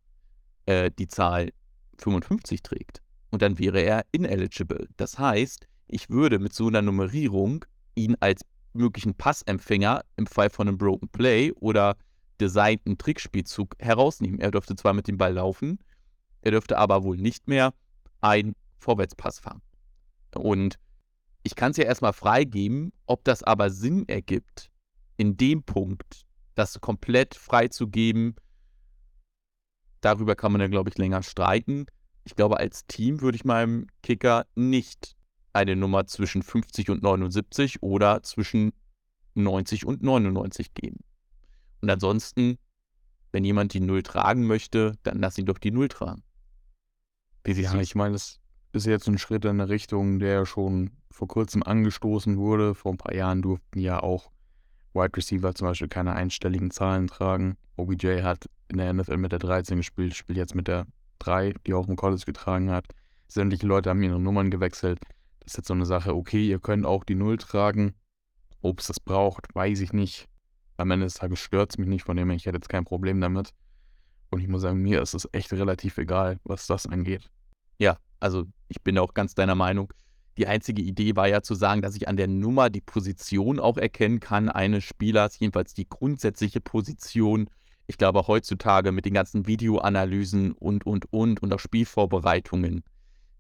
[0.65, 1.51] äh, die Zahl
[1.97, 3.01] 55 trägt
[3.33, 4.88] und dann wäre er ineligible.
[4.95, 8.41] Das heißt, ich würde mit so einer Nummerierung ihn als
[8.73, 11.97] möglichen Passempfänger im Fall von einem Broken Play oder
[12.39, 14.39] designten Trickspielzug herausnehmen.
[14.39, 15.79] Er dürfte zwar mit dem Ball laufen,
[16.43, 17.73] er dürfte aber wohl nicht mehr
[18.19, 19.62] einen Vorwärtspass fangen.
[20.36, 20.77] Und
[21.43, 24.69] ich kann es ja erstmal freigeben, ob das aber Sinn ergibt,
[25.15, 26.25] in dem Punkt
[26.56, 28.36] das komplett freizugeben.
[30.01, 31.86] Darüber kann man ja, glaube ich, länger streiten.
[32.25, 35.15] Ich glaube, als Team würde ich meinem Kicker nicht
[35.53, 38.73] eine Nummer zwischen 50 und 79 oder zwischen
[39.36, 40.99] 90 und 99 geben.
[41.82, 42.58] Und ansonsten,
[43.32, 46.23] wenn jemand die Null tragen möchte, dann lass ihn doch die Null tragen.
[47.45, 48.39] Ja, ich meine, das
[48.73, 52.75] ist jetzt ein Schritt in eine Richtung, der schon vor kurzem angestoßen wurde.
[52.75, 54.32] Vor ein paar Jahren durften ja auch
[54.93, 57.58] Wide Receiver zum Beispiel keine einstelligen Zahlen tragen.
[57.75, 60.86] OBJ hat in der NFL mit der 13 gespielt, spielt jetzt mit der
[61.19, 62.86] 3, die auch im College getragen hat.
[63.27, 64.99] Sämtliche Leute haben ihre Nummern gewechselt.
[65.39, 67.93] Das ist jetzt so eine Sache, okay, ihr könnt auch die Null tragen.
[68.62, 70.27] Ob es das braucht, weiß ich nicht.
[70.77, 72.86] Am Ende des Tages stört es mich nicht, von dem her, ich hätte jetzt kein
[72.86, 73.53] Problem damit.
[74.34, 77.30] Und ich muss sagen, mir ist es echt relativ egal, was das angeht.
[77.78, 79.93] Ja, also ich bin auch ganz deiner Meinung.
[80.38, 83.78] Die einzige Idee war ja zu sagen, dass ich an der Nummer die Position auch
[83.78, 87.48] erkennen kann eines Spielers, jedenfalls die grundsätzliche Position.
[87.86, 92.84] Ich glaube heutzutage mit den ganzen Videoanalysen und, und, und und auch Spielvorbereitungen,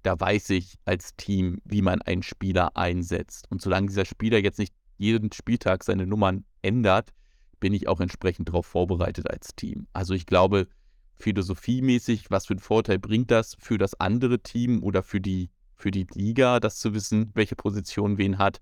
[0.03, 3.47] da weiß ich als Team, wie man einen Spieler einsetzt.
[3.49, 7.11] Und solange dieser Spieler jetzt nicht jeden Spieltag seine Nummern ändert,
[7.59, 9.87] bin ich auch entsprechend darauf vorbereitet als Team.
[9.93, 10.67] Also ich glaube,
[11.23, 15.89] philosophiemäßig, was für einen Vorteil bringt das für das andere Team oder für die, für
[15.89, 18.59] die Liga, das zu wissen, welche Position wen hat.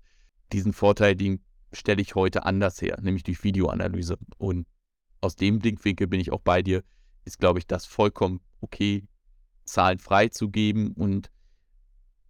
[0.52, 4.16] Diesen Vorteil, den stelle ich heute anders her, nämlich durch Videoanalyse.
[4.38, 4.68] Und
[5.20, 6.84] aus dem Blickwinkel bin ich auch bei dir,
[7.24, 9.08] ist, glaube ich, das vollkommen okay,
[9.64, 10.92] Zahlen freizugeben.
[10.92, 11.32] Und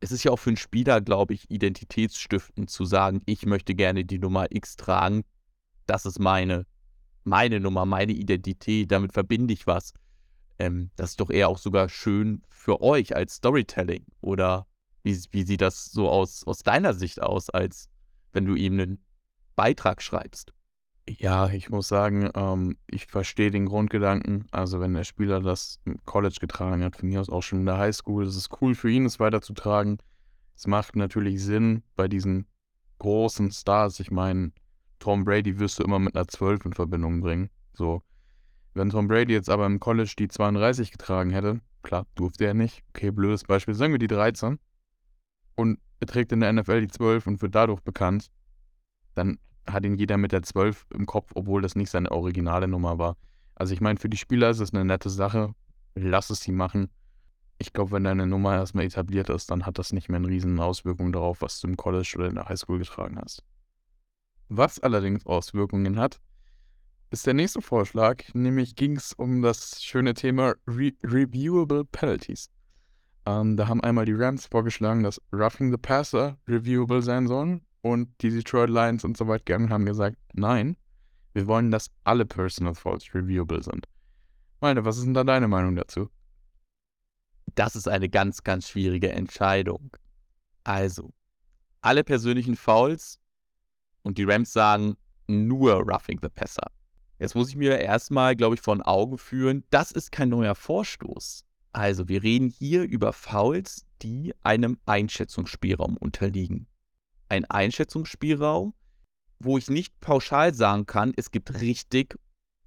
[0.00, 4.06] es ist ja auch für einen Spieler, glaube ich, identitätsstiftend zu sagen, ich möchte gerne
[4.06, 5.24] die Nummer X tragen.
[5.84, 6.64] Das ist meine,
[7.22, 9.92] meine Nummer, meine Identität, damit verbinde ich was.
[10.62, 14.04] Ähm, das ist doch eher auch sogar schön für euch als Storytelling.
[14.20, 14.66] Oder
[15.02, 17.88] wie, wie sieht das so aus, aus deiner Sicht aus, als
[18.32, 19.04] wenn du ihm einen
[19.56, 20.52] Beitrag schreibst?
[21.08, 24.46] Ja, ich muss sagen, ähm, ich verstehe den Grundgedanken.
[24.52, 27.66] Also, wenn der Spieler das im College getragen hat, von mir aus auch schon in
[27.66, 29.98] der Highschool, das ist cool für ihn, es weiterzutragen.
[30.54, 32.46] Es macht natürlich Sinn bei diesen
[32.98, 33.98] großen Stars.
[33.98, 34.52] Ich meine,
[35.00, 37.50] Tom Brady wirst du immer mit einer 12 in Verbindung bringen.
[37.72, 38.04] So.
[38.74, 42.82] Wenn Tom Brady jetzt aber im College die 32 getragen hätte, klar, durfte er nicht.
[42.90, 43.74] Okay, blödes Beispiel.
[43.74, 44.58] Sagen wir die 13.
[45.56, 48.30] Und er trägt in der NFL die 12 und wird dadurch bekannt,
[49.14, 52.98] dann hat ihn jeder mit der 12 im Kopf, obwohl das nicht seine originale Nummer
[52.98, 53.16] war.
[53.54, 55.54] Also ich meine, für die Spieler ist es eine nette Sache.
[55.94, 56.88] Lass es sie machen.
[57.58, 60.58] Ich glaube, wenn deine Nummer erstmal etabliert ist, dann hat das nicht mehr eine riesen
[60.58, 63.44] Auswirkung darauf, was du im College oder in der Highschool getragen hast.
[64.48, 66.20] Was allerdings Auswirkungen hat,
[67.12, 72.50] ist der nächste Vorschlag, nämlich ging es um das schöne Thema Re Reviewable Penalties.
[73.26, 78.08] Ähm, da haben einmal die Rams vorgeschlagen, dass Roughing the Passer reviewable sein sollen und
[78.22, 80.76] die Detroit Lions und so weit gegangen haben gesagt, nein,
[81.34, 83.86] wir wollen, dass alle Personal Faults reviewable sind.
[84.60, 86.08] Meine, was ist denn da deine Meinung dazu?
[87.54, 89.94] Das ist eine ganz, ganz schwierige Entscheidung.
[90.64, 91.12] Also,
[91.82, 93.18] alle persönlichen Fouls
[94.02, 94.96] und die Rams sagen
[95.26, 96.70] nur Roughing the Passer.
[97.18, 101.44] Jetzt muss ich mir erstmal, glaube ich, vor Augen führen, das ist kein neuer Vorstoß.
[101.72, 106.66] Also, wir reden hier über Fouls, die einem Einschätzungsspielraum unterliegen
[107.32, 108.74] ein Einschätzungsspielraum,
[109.38, 112.14] wo ich nicht pauschal sagen kann, es gibt richtig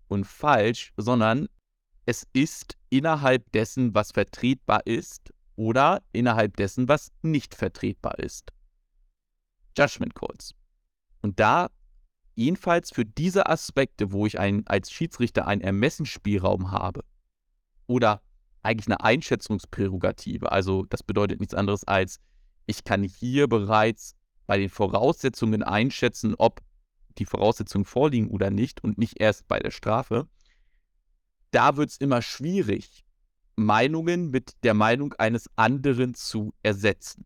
[0.08, 1.47] und falsch, sondern
[2.08, 8.51] es ist innerhalb dessen, was vertretbar ist oder innerhalb dessen, was nicht vertretbar ist.
[9.77, 10.55] Judgment Calls.
[11.21, 11.69] Und da
[12.36, 17.04] jedenfalls für diese Aspekte, wo ich ein, als Schiedsrichter einen Ermessensspielraum habe
[17.88, 18.21] oder
[18.62, 22.19] eigentlich eine Einschätzungsprärogative, also das bedeutet nichts anderes als,
[22.65, 24.15] ich kann hier bereits
[24.48, 26.62] bei den Voraussetzungen einschätzen, ob
[27.17, 30.28] die Voraussetzungen vorliegen oder nicht und nicht erst bei der Strafe,
[31.52, 33.06] da wird es immer schwierig,
[33.56, 37.26] Meinungen mit der Meinung eines anderen zu ersetzen.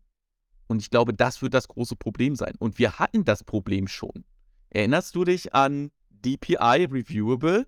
[0.68, 2.54] Und ich glaube, das wird das große Problem sein.
[2.60, 4.24] Und wir hatten das Problem schon.
[4.70, 7.66] Erinnerst du dich an DPI Reviewable?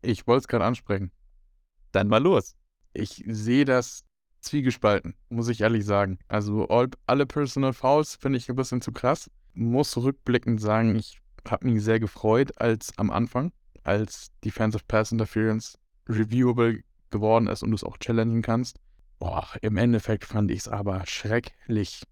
[0.00, 1.12] Ich wollte es gerade ansprechen.
[1.92, 2.54] Dann mal los.
[2.94, 4.04] Ich sehe das
[4.40, 6.18] zwiegespalten, muss ich ehrlich sagen.
[6.28, 9.30] Also all, alle Personal Fouls finde ich ein bisschen zu krass.
[9.52, 15.78] Muss rückblickend sagen, ich habe mich sehr gefreut, als am Anfang, als Defensive Pass Interference
[16.08, 18.78] reviewable geworden ist und du es auch challengen kannst.
[19.18, 22.02] Boah, im Endeffekt fand ich es aber schrecklich,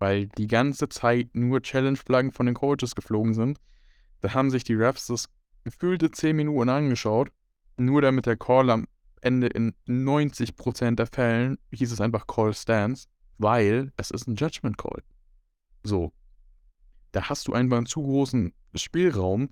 [0.00, 3.58] weil die ganze Zeit nur Challenge-Flaggen von den Coaches geflogen sind.
[4.20, 5.28] Da haben sich die Refs das
[5.62, 7.30] gefühlte 10 Minuten angeschaut,
[7.76, 8.86] nur damit der Call am
[9.20, 13.06] Ende in 90% der Fällen hieß es einfach Call Stance,
[13.38, 15.02] weil es ist ein Judgment Call.
[15.82, 16.12] So.
[17.12, 19.50] Da hast du einfach einen zu großen Spielraum.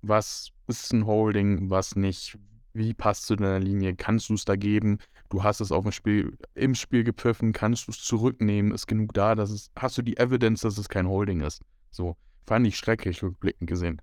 [0.00, 2.38] Was ist ein Holding, was nicht?
[2.78, 3.96] Wie passt zu deiner Linie?
[3.96, 4.98] Kannst du es da geben?
[5.30, 8.70] Du hast es auf dem Spiel, im Spiel gepfiffen, kannst du es zurücknehmen?
[8.70, 11.60] Ist genug da, dass es, hast du die Evidence, dass es kein Holding ist?
[11.90, 12.16] So.
[12.46, 14.00] Fand ich schrecklich rückblickend gesehen.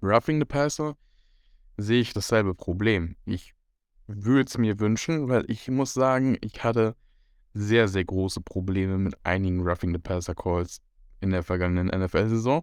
[0.00, 0.96] Roughing the Passer
[1.78, 3.16] sehe ich dasselbe Problem.
[3.24, 3.54] Ich
[4.06, 6.94] würde es mir wünschen, weil ich muss sagen, ich hatte
[7.54, 10.80] sehr, sehr große Probleme mit einigen Roughing the Passer Calls
[11.20, 12.62] in der vergangenen NFL-Saison.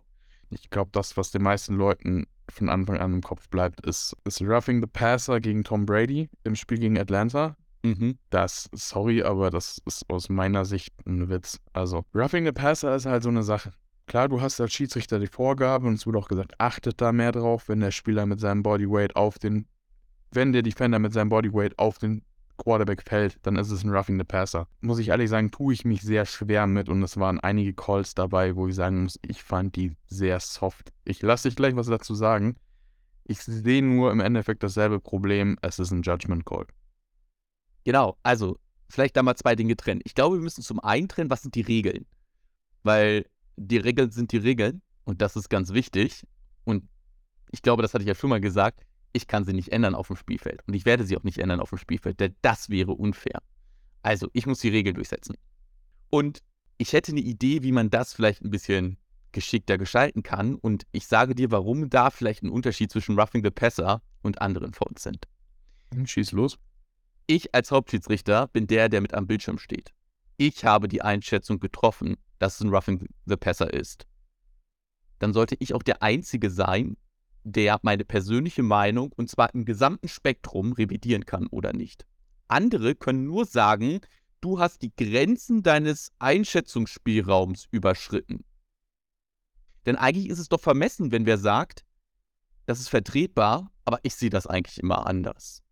[0.50, 4.42] Ich glaube, das, was den meisten Leuten von Anfang an im Kopf bleibt, ist, ist
[4.42, 7.56] Roughing the Passer gegen Tom Brady im Spiel gegen Atlanta.
[7.84, 8.18] Mhm.
[8.30, 11.60] Das, sorry, aber das ist aus meiner Sicht ein Witz.
[11.74, 13.72] Also, Roughing the Passer ist halt so eine Sache.
[14.08, 17.34] Klar, du hast als Schiedsrichter die Vorgabe und es wurde auch gesagt, achtet da mehr
[17.34, 19.68] drauf, wenn der Spieler mit seinem Bodyweight auf den,
[20.32, 22.24] wenn der Defender mit seinem Bodyweight auf den
[22.58, 24.68] Quarterback fällt, dann ist es ein Roughing the Passer.
[24.82, 28.16] Muss ich ehrlich sagen, tue ich mich sehr schwer mit und es waren einige Calls
[28.16, 30.92] dabei, wo ich sagen muss, ich fand die sehr soft.
[31.06, 32.58] Ich lasse dich gleich was dazu sagen.
[33.24, 36.66] Ich sehe nur im Endeffekt dasselbe Problem, es ist ein Judgment Call.
[37.84, 38.58] Genau, also
[38.90, 40.02] vielleicht da mal zwei Dinge trennen.
[40.04, 42.06] Ich glaube, wir müssen zum einen trennen, was sind die Regeln?
[42.84, 43.26] Weil
[43.58, 46.26] die Regeln sind die Regeln und das ist ganz wichtig.
[46.64, 46.88] Und
[47.52, 50.08] ich glaube, das hatte ich ja schon mal gesagt, ich kann sie nicht ändern auf
[50.08, 50.62] dem Spielfeld.
[50.68, 53.42] Und ich werde sie auch nicht ändern auf dem Spielfeld, denn das wäre unfair.
[54.04, 55.36] Also, ich muss die Regel durchsetzen.
[56.10, 56.40] Und
[56.78, 58.98] ich hätte eine Idee, wie man das vielleicht ein bisschen
[59.32, 60.56] geschickter gestalten kann.
[60.56, 64.74] Und ich sage dir, warum da vielleicht ein Unterschied zwischen Roughing the Passer und anderen
[64.74, 65.28] Fouls sind.
[66.06, 66.58] Schieß los.
[67.28, 69.94] Ich als Hauptschiedsrichter bin der, der mit am Bildschirm steht.
[70.38, 74.08] Ich habe die Einschätzung getroffen, dass es ein Roughing the Passer ist.
[75.20, 76.96] Dann sollte ich auch der Einzige sein,
[77.52, 82.06] der meine persönliche Meinung und zwar im gesamten Spektrum revidieren kann oder nicht.
[82.48, 84.02] Andere können nur sagen,
[84.42, 88.44] du hast die Grenzen deines Einschätzungsspielraums überschritten.
[89.86, 91.86] Denn eigentlich ist es doch vermessen, wenn wer sagt,
[92.66, 95.64] das ist vertretbar, aber ich sehe das eigentlich immer anders.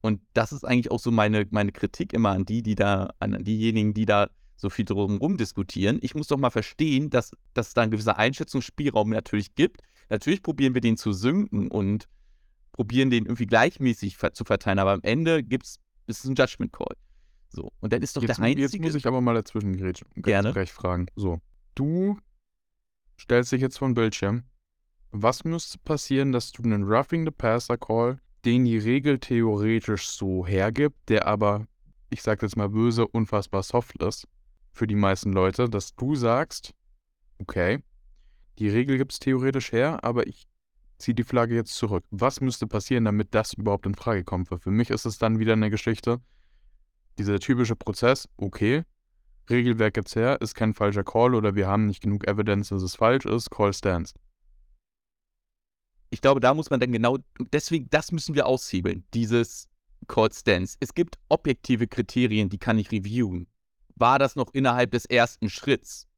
[0.00, 3.42] Und das ist eigentlich auch so meine, meine Kritik immer an die, die da, an
[3.44, 4.30] diejenigen, die da
[4.62, 5.98] so viel drum diskutieren.
[6.00, 10.42] Ich muss doch mal verstehen, dass, dass es da einen gewisser Einschätzungsspielraum natürlich gibt, Natürlich
[10.42, 12.06] probieren wir den zu synken und
[12.72, 16.94] probieren den irgendwie gleichmäßig zu verteilen, aber am Ende gibt's, ist es ein Judgment Call.
[17.48, 18.62] So, und dann ist doch jetzt, der einzige...
[18.62, 20.54] Jetzt muss ich aber mal dazwischen grätschen Gerne.
[20.54, 21.06] recht fragen.
[21.16, 21.40] So,
[21.74, 22.18] du
[23.18, 24.42] stellst dich jetzt vor den Bildschirm.
[25.12, 30.46] Was müsste passieren, dass du einen Roughing the Passer Call, den die Regel theoretisch so
[30.46, 31.66] hergibt, der aber,
[32.10, 34.28] ich sag jetzt mal böse, unfassbar soft ist
[34.72, 36.74] für die meisten Leute, dass du sagst,
[37.38, 37.82] okay,
[38.58, 40.46] die Regel gibt es theoretisch her, aber ich
[40.98, 42.04] ziehe die Flagge jetzt zurück.
[42.10, 44.50] Was müsste passieren, damit das überhaupt in Frage kommt?
[44.50, 46.20] Weil für mich ist es dann wieder eine Geschichte,
[47.18, 48.84] dieser typische Prozess, okay,
[49.50, 52.94] Regelwerk jetzt her, ist kein falscher Call oder wir haben nicht genug Evidence, dass es
[52.94, 54.14] falsch ist, Call stands.
[56.10, 57.18] Ich glaube, da muss man dann genau,
[57.52, 59.68] deswegen, das müssen wir aushebeln, dieses
[60.06, 60.76] Call stands.
[60.80, 63.46] Es gibt objektive Kriterien, die kann ich reviewen.
[64.02, 66.08] War das noch innerhalb des ersten Schritts?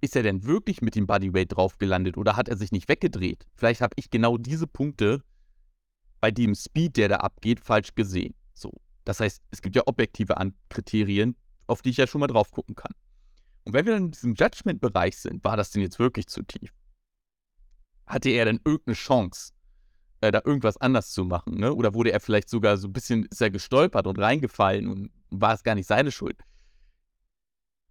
[0.00, 3.46] ist er denn wirklich mit dem Bodyweight drauf gelandet oder hat er sich nicht weggedreht?
[3.54, 5.22] Vielleicht habe ich genau diese Punkte
[6.20, 8.34] bei dem Speed, der da abgeht, falsch gesehen.
[8.54, 8.72] So.
[9.04, 10.36] Das heißt, es gibt ja objektive
[10.68, 12.92] Kriterien, auf die ich ja schon mal drauf gucken kann.
[13.64, 16.72] Und wenn wir dann in diesem Judgment-Bereich sind, war das denn jetzt wirklich zu tief?
[18.06, 19.52] Hatte er denn irgendeine Chance,
[20.20, 21.58] äh, da irgendwas anders zu machen?
[21.58, 21.74] Ne?
[21.74, 25.54] Oder wurde er vielleicht sogar so ein bisschen, ist er gestolpert und reingefallen und war
[25.54, 26.42] es gar nicht seine Schuld?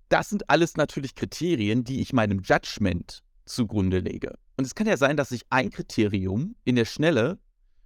[0.09, 4.37] Das sind alles natürlich Kriterien, die ich meinem Judgment zugrunde lege.
[4.57, 7.39] Und es kann ja sein, dass ich ein Kriterium in der Schnelle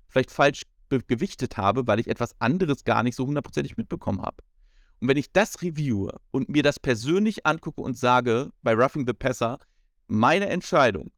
[0.07, 4.43] vielleicht falsch gewichtet habe, weil ich etwas anderes gar nicht so hundertprozentig mitbekommen habe.
[4.99, 9.13] Und wenn ich das reviewe und mir das persönlich angucke und sage, bei Roughing the
[9.13, 9.59] Passer,
[10.07, 11.11] meine Entscheidung,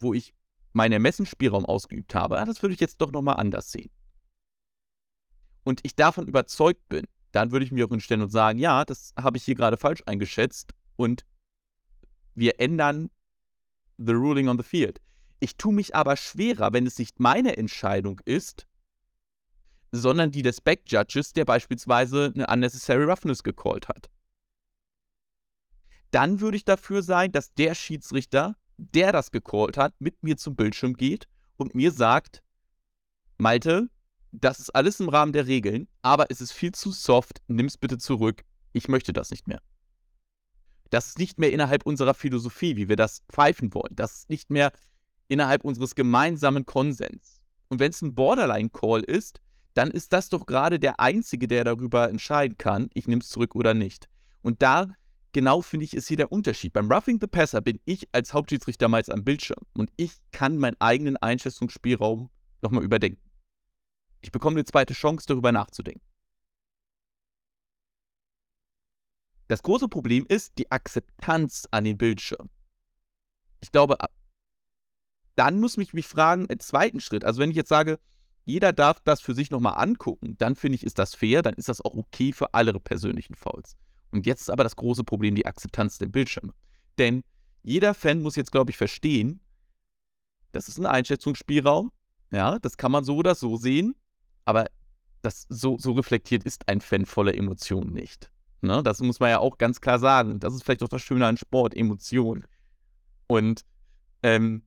[0.00, 0.34] wo ich
[0.72, 3.90] meinen Ermessensspielraum ausgeübt habe, ah, das würde ich jetzt doch nochmal anders sehen.
[5.64, 9.12] Und ich davon überzeugt bin, dann würde ich mich auch hinstellen und sagen, ja, das
[9.20, 11.24] habe ich hier gerade falsch eingeschätzt und
[12.34, 13.10] wir ändern
[13.98, 15.00] the ruling on the field.
[15.40, 18.66] Ich tue mich aber schwerer, wenn es nicht meine Entscheidung ist,
[19.92, 24.10] sondern die des Backjudges, der beispielsweise eine unnecessary roughness gecallt hat.
[26.10, 30.56] Dann würde ich dafür sein, dass der Schiedsrichter, der das gecallt hat, mit mir zum
[30.56, 32.42] Bildschirm geht und mir sagt,
[33.36, 33.88] Malte,
[34.32, 37.78] das ist alles im Rahmen der Regeln, aber es ist viel zu soft, nimm es
[37.78, 39.60] bitte zurück, ich möchte das nicht mehr.
[40.90, 43.94] Das ist nicht mehr innerhalb unserer Philosophie, wie wir das pfeifen wollen.
[43.94, 44.72] Das ist nicht mehr
[45.28, 47.40] innerhalb unseres gemeinsamen Konsens.
[47.68, 49.40] Und wenn es ein Borderline-Call ist,
[49.74, 53.54] dann ist das doch gerade der Einzige, der darüber entscheiden kann, ich nehme es zurück
[53.54, 54.08] oder nicht.
[54.42, 54.88] Und da
[55.32, 56.72] genau finde ich, ist hier der Unterschied.
[56.72, 60.76] Beim Roughing the Passer bin ich als Hauptschiedsrichter meist am Bildschirm und ich kann meinen
[60.80, 62.30] eigenen Einschätzungsspielraum
[62.62, 63.27] nochmal überdenken.
[64.20, 66.02] Ich bekomme eine zweite Chance, darüber nachzudenken.
[69.48, 72.50] Das große Problem ist die Akzeptanz an den Bildschirm.
[73.60, 73.96] Ich glaube,
[75.36, 77.98] dann muss ich mich fragen, im zweiten Schritt, also wenn ich jetzt sage,
[78.44, 81.68] jeder darf das für sich nochmal angucken, dann finde ich, ist das fair, dann ist
[81.68, 83.76] das auch okay für alle persönlichen Fouls.
[84.10, 86.54] Und jetzt ist aber das große Problem die Akzeptanz der Bildschirme.
[86.98, 87.22] Denn
[87.62, 89.40] jeder Fan muss jetzt, glaube ich, verstehen,
[90.52, 91.92] das ist ein Einschätzungsspielraum.
[92.30, 93.94] Ja, das kann man so oder so sehen.
[94.48, 94.70] Aber
[95.20, 98.30] das so, so reflektiert ist ein Fan voller Emotionen nicht.
[98.62, 98.82] Ne?
[98.82, 100.40] Das muss man ja auch ganz klar sagen.
[100.40, 102.46] Das ist vielleicht auch das Schöne an Sport, Emotionen.
[103.26, 103.66] Und
[104.22, 104.62] ähm,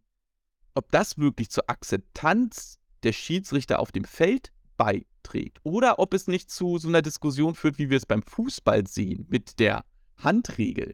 [0.76, 6.52] ob das wirklich zur Akzeptanz der Schiedsrichter auf dem Feld beiträgt oder ob es nicht
[6.52, 9.84] zu so einer Diskussion führt, wie wir es beim Fußball sehen, mit der
[10.18, 10.94] Handregel.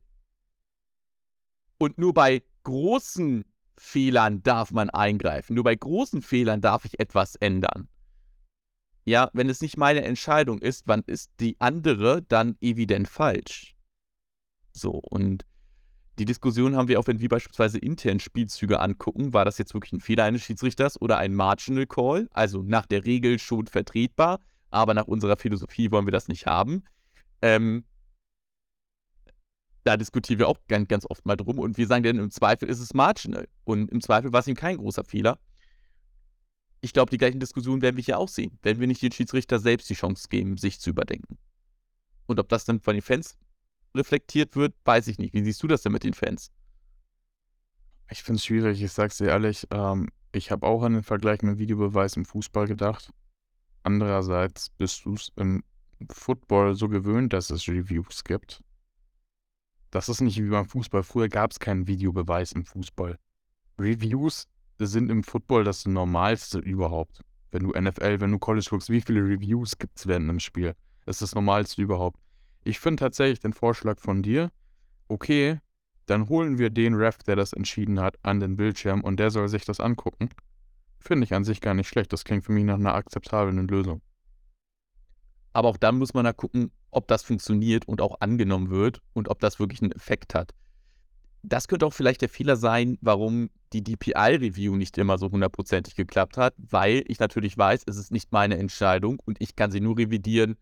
[1.78, 3.44] Und nur bei großen
[3.78, 5.56] Fehlern darf man eingreifen.
[5.56, 7.90] Nur bei großen Fehlern darf ich etwas ändern.
[9.08, 13.74] Ja, wenn es nicht meine Entscheidung ist, wann ist die andere dann evident falsch?
[14.74, 15.46] So, und
[16.20, 19.94] die Diskussion haben wir auch, wenn wir beispielsweise intern Spielzüge angucken, war das jetzt wirklich
[19.94, 24.42] ein Fehler eines Schiedsrichters oder ein Marginal Call, also nach der Regel schon vertretbar,
[24.72, 26.84] aber nach unserer Philosophie wollen wir das nicht haben.
[27.42, 27.86] Ähm,
[29.86, 32.68] da diskutieren wir auch ganz, ganz oft mal drum und wir sagen dann, im Zweifel
[32.68, 35.40] ist es marginal und im Zweifel war es ihm kein großer Fehler.
[36.82, 39.60] Ich glaube, die gleichen Diskussionen werden wir hier auch sehen, wenn wir nicht den Schiedsrichter
[39.60, 41.38] selbst die Chance geben, sich zu überdenken.
[42.28, 43.38] Und ob das dann von den Fans
[43.96, 45.34] reflektiert wird, weiß ich nicht.
[45.34, 46.52] Wie siehst du das denn mit den Fans?
[48.12, 49.68] Ich finde es schwierig, ich sag's dir ehrlich.
[49.72, 53.12] Ähm, ich habe auch an den Vergleich mit Videobeweis im Fußball gedacht.
[53.84, 55.64] Andererseits bist du es im
[56.12, 58.62] Football so gewöhnt, dass es Reviews gibt.
[59.90, 61.04] Das ist nicht wie beim Fußball.
[61.04, 63.18] Früher gab es keinen Videobeweis im Fußball.
[63.80, 64.48] Reviews
[64.86, 67.22] sind im Football das Normalste überhaupt.
[67.52, 70.76] Wenn du NFL, wenn du College guckst, wie viele Reviews gibt es während einem Spiel?
[71.06, 72.20] Das ist das Normalste überhaupt.
[72.64, 74.52] Ich finde tatsächlich den Vorschlag von dir,
[75.08, 75.60] okay,
[76.06, 79.48] dann holen wir den Ref, der das entschieden hat, an den Bildschirm und der soll
[79.48, 80.30] sich das angucken.
[81.00, 82.12] Finde ich an sich gar nicht schlecht.
[82.12, 84.02] Das klingt für mich nach einer akzeptablen Lösung.
[85.54, 89.30] Aber auch dann muss man da gucken, ob das funktioniert und auch angenommen wird und
[89.30, 90.54] ob das wirklich einen Effekt hat.
[91.50, 96.36] Das könnte auch vielleicht der Fehler sein, warum die DPI-Review nicht immer so hundertprozentig geklappt
[96.36, 99.98] hat, weil ich natürlich weiß, es ist nicht meine Entscheidung und ich kann sie nur
[99.98, 100.58] revidieren,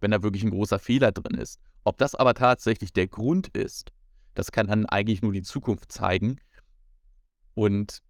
[0.00, 1.58] wenn da wirklich ein großer Fehler drin ist.
[1.84, 3.92] Ob das aber tatsächlich der Grund ist,
[4.34, 6.36] das kann dann eigentlich nur die Zukunft zeigen.
[7.54, 8.02] Und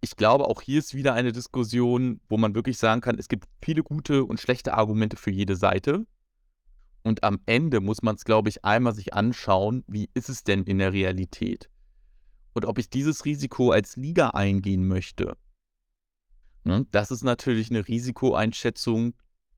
[0.00, 3.44] ich glaube, auch hier ist wieder eine Diskussion, wo man wirklich sagen kann, es gibt
[3.62, 6.04] viele gute und schlechte Argumente für jede Seite.
[7.02, 10.64] Und am Ende muss man es, glaube ich, einmal sich anschauen, wie ist es denn
[10.64, 11.70] in der Realität?
[12.52, 15.36] Und ob ich dieses Risiko als Liga eingehen möchte.
[16.64, 19.14] Ne, das ist natürlich eine Risikoeinschätzung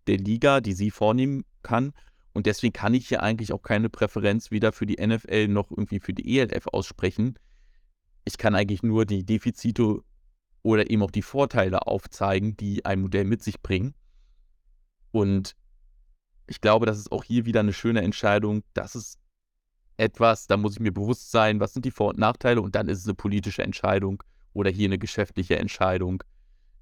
[0.07, 1.93] der Liga, die sie vornehmen kann.
[2.33, 6.01] Und deswegen kann ich hier eigentlich auch keine Präferenz weder für die NFL noch irgendwie
[6.01, 7.39] für die ELF aussprechen.
[8.25, 10.03] Ich kann eigentlich nur die Defizite
[10.63, 13.95] oder eben auch die Vorteile aufzeigen, die ein Modell mit sich bringen.
[15.11, 15.57] Und
[16.53, 18.63] ich glaube, das ist auch hier wieder eine schöne Entscheidung.
[18.75, 19.19] Das ist
[19.97, 22.89] etwas, da muss ich mir bewusst sein, was sind die Vor- und Nachteile und dann
[22.89, 24.23] ist es eine politische Entscheidung
[24.53, 26.23] oder hier eine geschäftliche Entscheidung.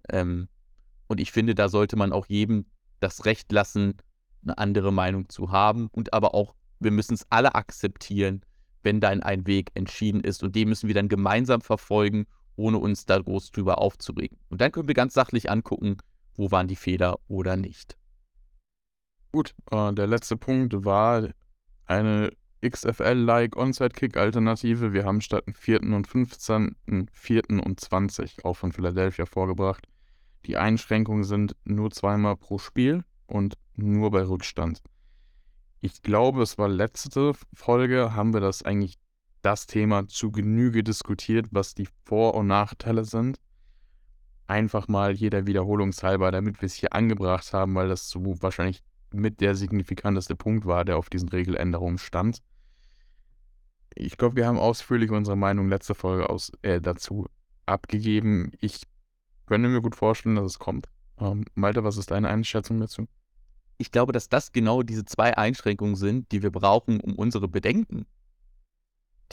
[0.09, 0.49] Ähm,
[1.07, 2.67] und ich finde, da sollte man auch jedem
[2.99, 3.95] das Recht lassen,
[4.43, 8.45] eine andere Meinung zu haben und aber auch, wir müssen es alle akzeptieren,
[8.83, 13.07] wenn dann ein Weg entschieden ist und den müssen wir dann gemeinsam verfolgen, ohne uns
[13.07, 14.37] da groß drüber aufzuregen.
[14.49, 15.99] Und dann können wir ganz sachlich angucken,
[16.35, 18.00] wo waren die Fehler oder nicht.
[19.33, 21.29] Gut, äh, der letzte Punkt war
[21.87, 24.93] eine XFL-like Onside-Kick-Alternative.
[24.93, 25.83] Wir haben statt dem 4.
[25.83, 26.77] und 15.
[26.87, 27.45] einen 4.
[27.65, 29.87] und 20 auch von Philadelphia vorgebracht.
[30.47, 34.83] Die Einschränkungen sind nur zweimal pro Spiel und nur bei Rückstand.
[35.81, 38.99] Ich glaube, es war letzte Folge, haben wir das eigentlich
[39.43, 43.39] das Thema zu Genüge diskutiert, was die Vor- und Nachteile sind.
[44.47, 48.83] Einfach mal jeder Wiederholungshalber, damit wir es hier angebracht haben, weil das so wahrscheinlich
[49.13, 52.43] mit der signifikanteste Punkt war, der auf diesen Regeländerungen stand.
[53.95, 57.27] Ich glaube, wir haben ausführlich unsere Meinung letzte Folge aus, äh, dazu
[57.67, 58.53] abgegeben.
[58.61, 58.83] Ich
[59.47, 60.89] könnte mir gut vorstellen, dass es kommt.
[61.19, 63.09] Ähm, Malte, was ist deine Einschätzung dazu?
[63.79, 68.07] Ich glaube, dass das genau diese zwei Einschränkungen sind, die wir brauchen, um unsere Bedenken,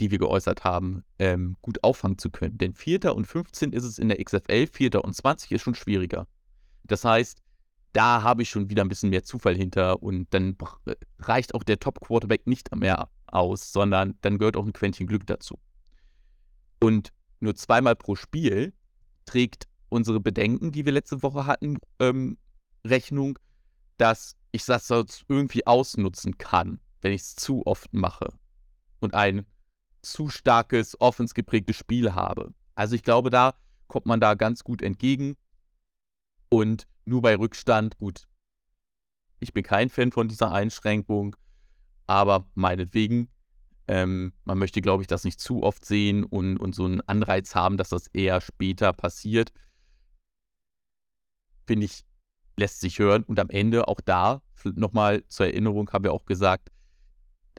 [0.00, 2.56] die wir geäußert haben, ähm, gut auffangen zu können.
[2.58, 6.26] Denn Vierter und 15 ist es in der XFL, Vierter und 20 ist schon schwieriger.
[6.84, 7.42] Das heißt,
[7.92, 10.56] da habe ich schon wieder ein bisschen mehr Zufall hinter und dann
[11.18, 15.58] reicht auch der Top-Quarterback nicht mehr aus, sondern dann gehört auch ein Quäntchen Glück dazu.
[16.80, 18.72] Und nur zweimal pro Spiel
[19.24, 22.38] trägt unsere Bedenken, die wir letzte Woche hatten, ähm,
[22.86, 23.38] Rechnung,
[23.96, 24.88] dass ich das
[25.28, 28.28] irgendwie ausnutzen kann, wenn ich es zu oft mache
[29.00, 29.46] und ein
[30.02, 32.54] zu starkes, offens geprägtes Spiel habe.
[32.74, 33.54] Also ich glaube, da
[33.88, 35.36] kommt man da ganz gut entgegen.
[36.50, 38.28] Und nur bei Rückstand, gut,
[39.40, 41.36] ich bin kein Fan von dieser Einschränkung,
[42.06, 43.28] aber meinetwegen,
[43.86, 47.54] ähm, man möchte, glaube ich, das nicht zu oft sehen und, und so einen Anreiz
[47.54, 49.52] haben, dass das eher später passiert.
[51.66, 52.04] Finde ich,
[52.56, 53.22] lässt sich hören.
[53.22, 56.70] Und am Ende auch da, nochmal zur Erinnerung, habe ich auch gesagt,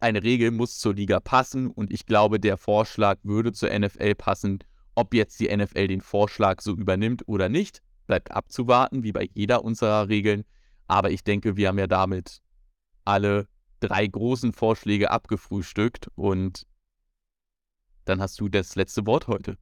[0.02, 4.60] eine Regel muss zur Liga passen und ich glaube, der Vorschlag würde zur NFL passen.
[4.96, 9.64] Ob jetzt die NFL den Vorschlag so übernimmt oder nicht, bleibt abzuwarten, wie bei jeder
[9.64, 10.44] unserer Regeln.
[10.88, 12.42] Aber ich denke, wir haben ja damit
[13.06, 13.48] alle
[13.82, 16.66] drei großen Vorschläge abgefrühstückt und
[18.06, 19.58] dann hast du das letzte Wort heute.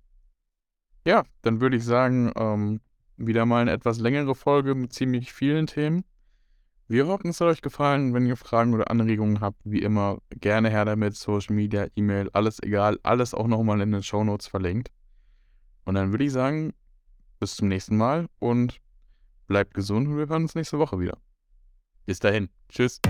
[1.05, 2.79] Ja, dann würde ich sagen, ähm,
[3.17, 6.05] wieder mal eine etwas längere Folge mit ziemlich vielen Themen.
[6.87, 8.13] Wir hoffen, es hat euch gefallen.
[8.13, 11.17] Wenn ihr Fragen oder Anregungen habt, wie immer, gerne her damit.
[11.17, 12.97] Social Media, E-Mail, alles egal.
[13.03, 14.89] Alles auch nochmal in den Show Notes verlinkt.
[15.83, 16.73] Und dann würde ich sagen,
[17.39, 18.81] bis zum nächsten Mal und
[19.47, 21.17] bleibt gesund und wir hören uns nächste Woche wieder.
[22.05, 22.49] Bis dahin.
[22.69, 23.01] Tschüss.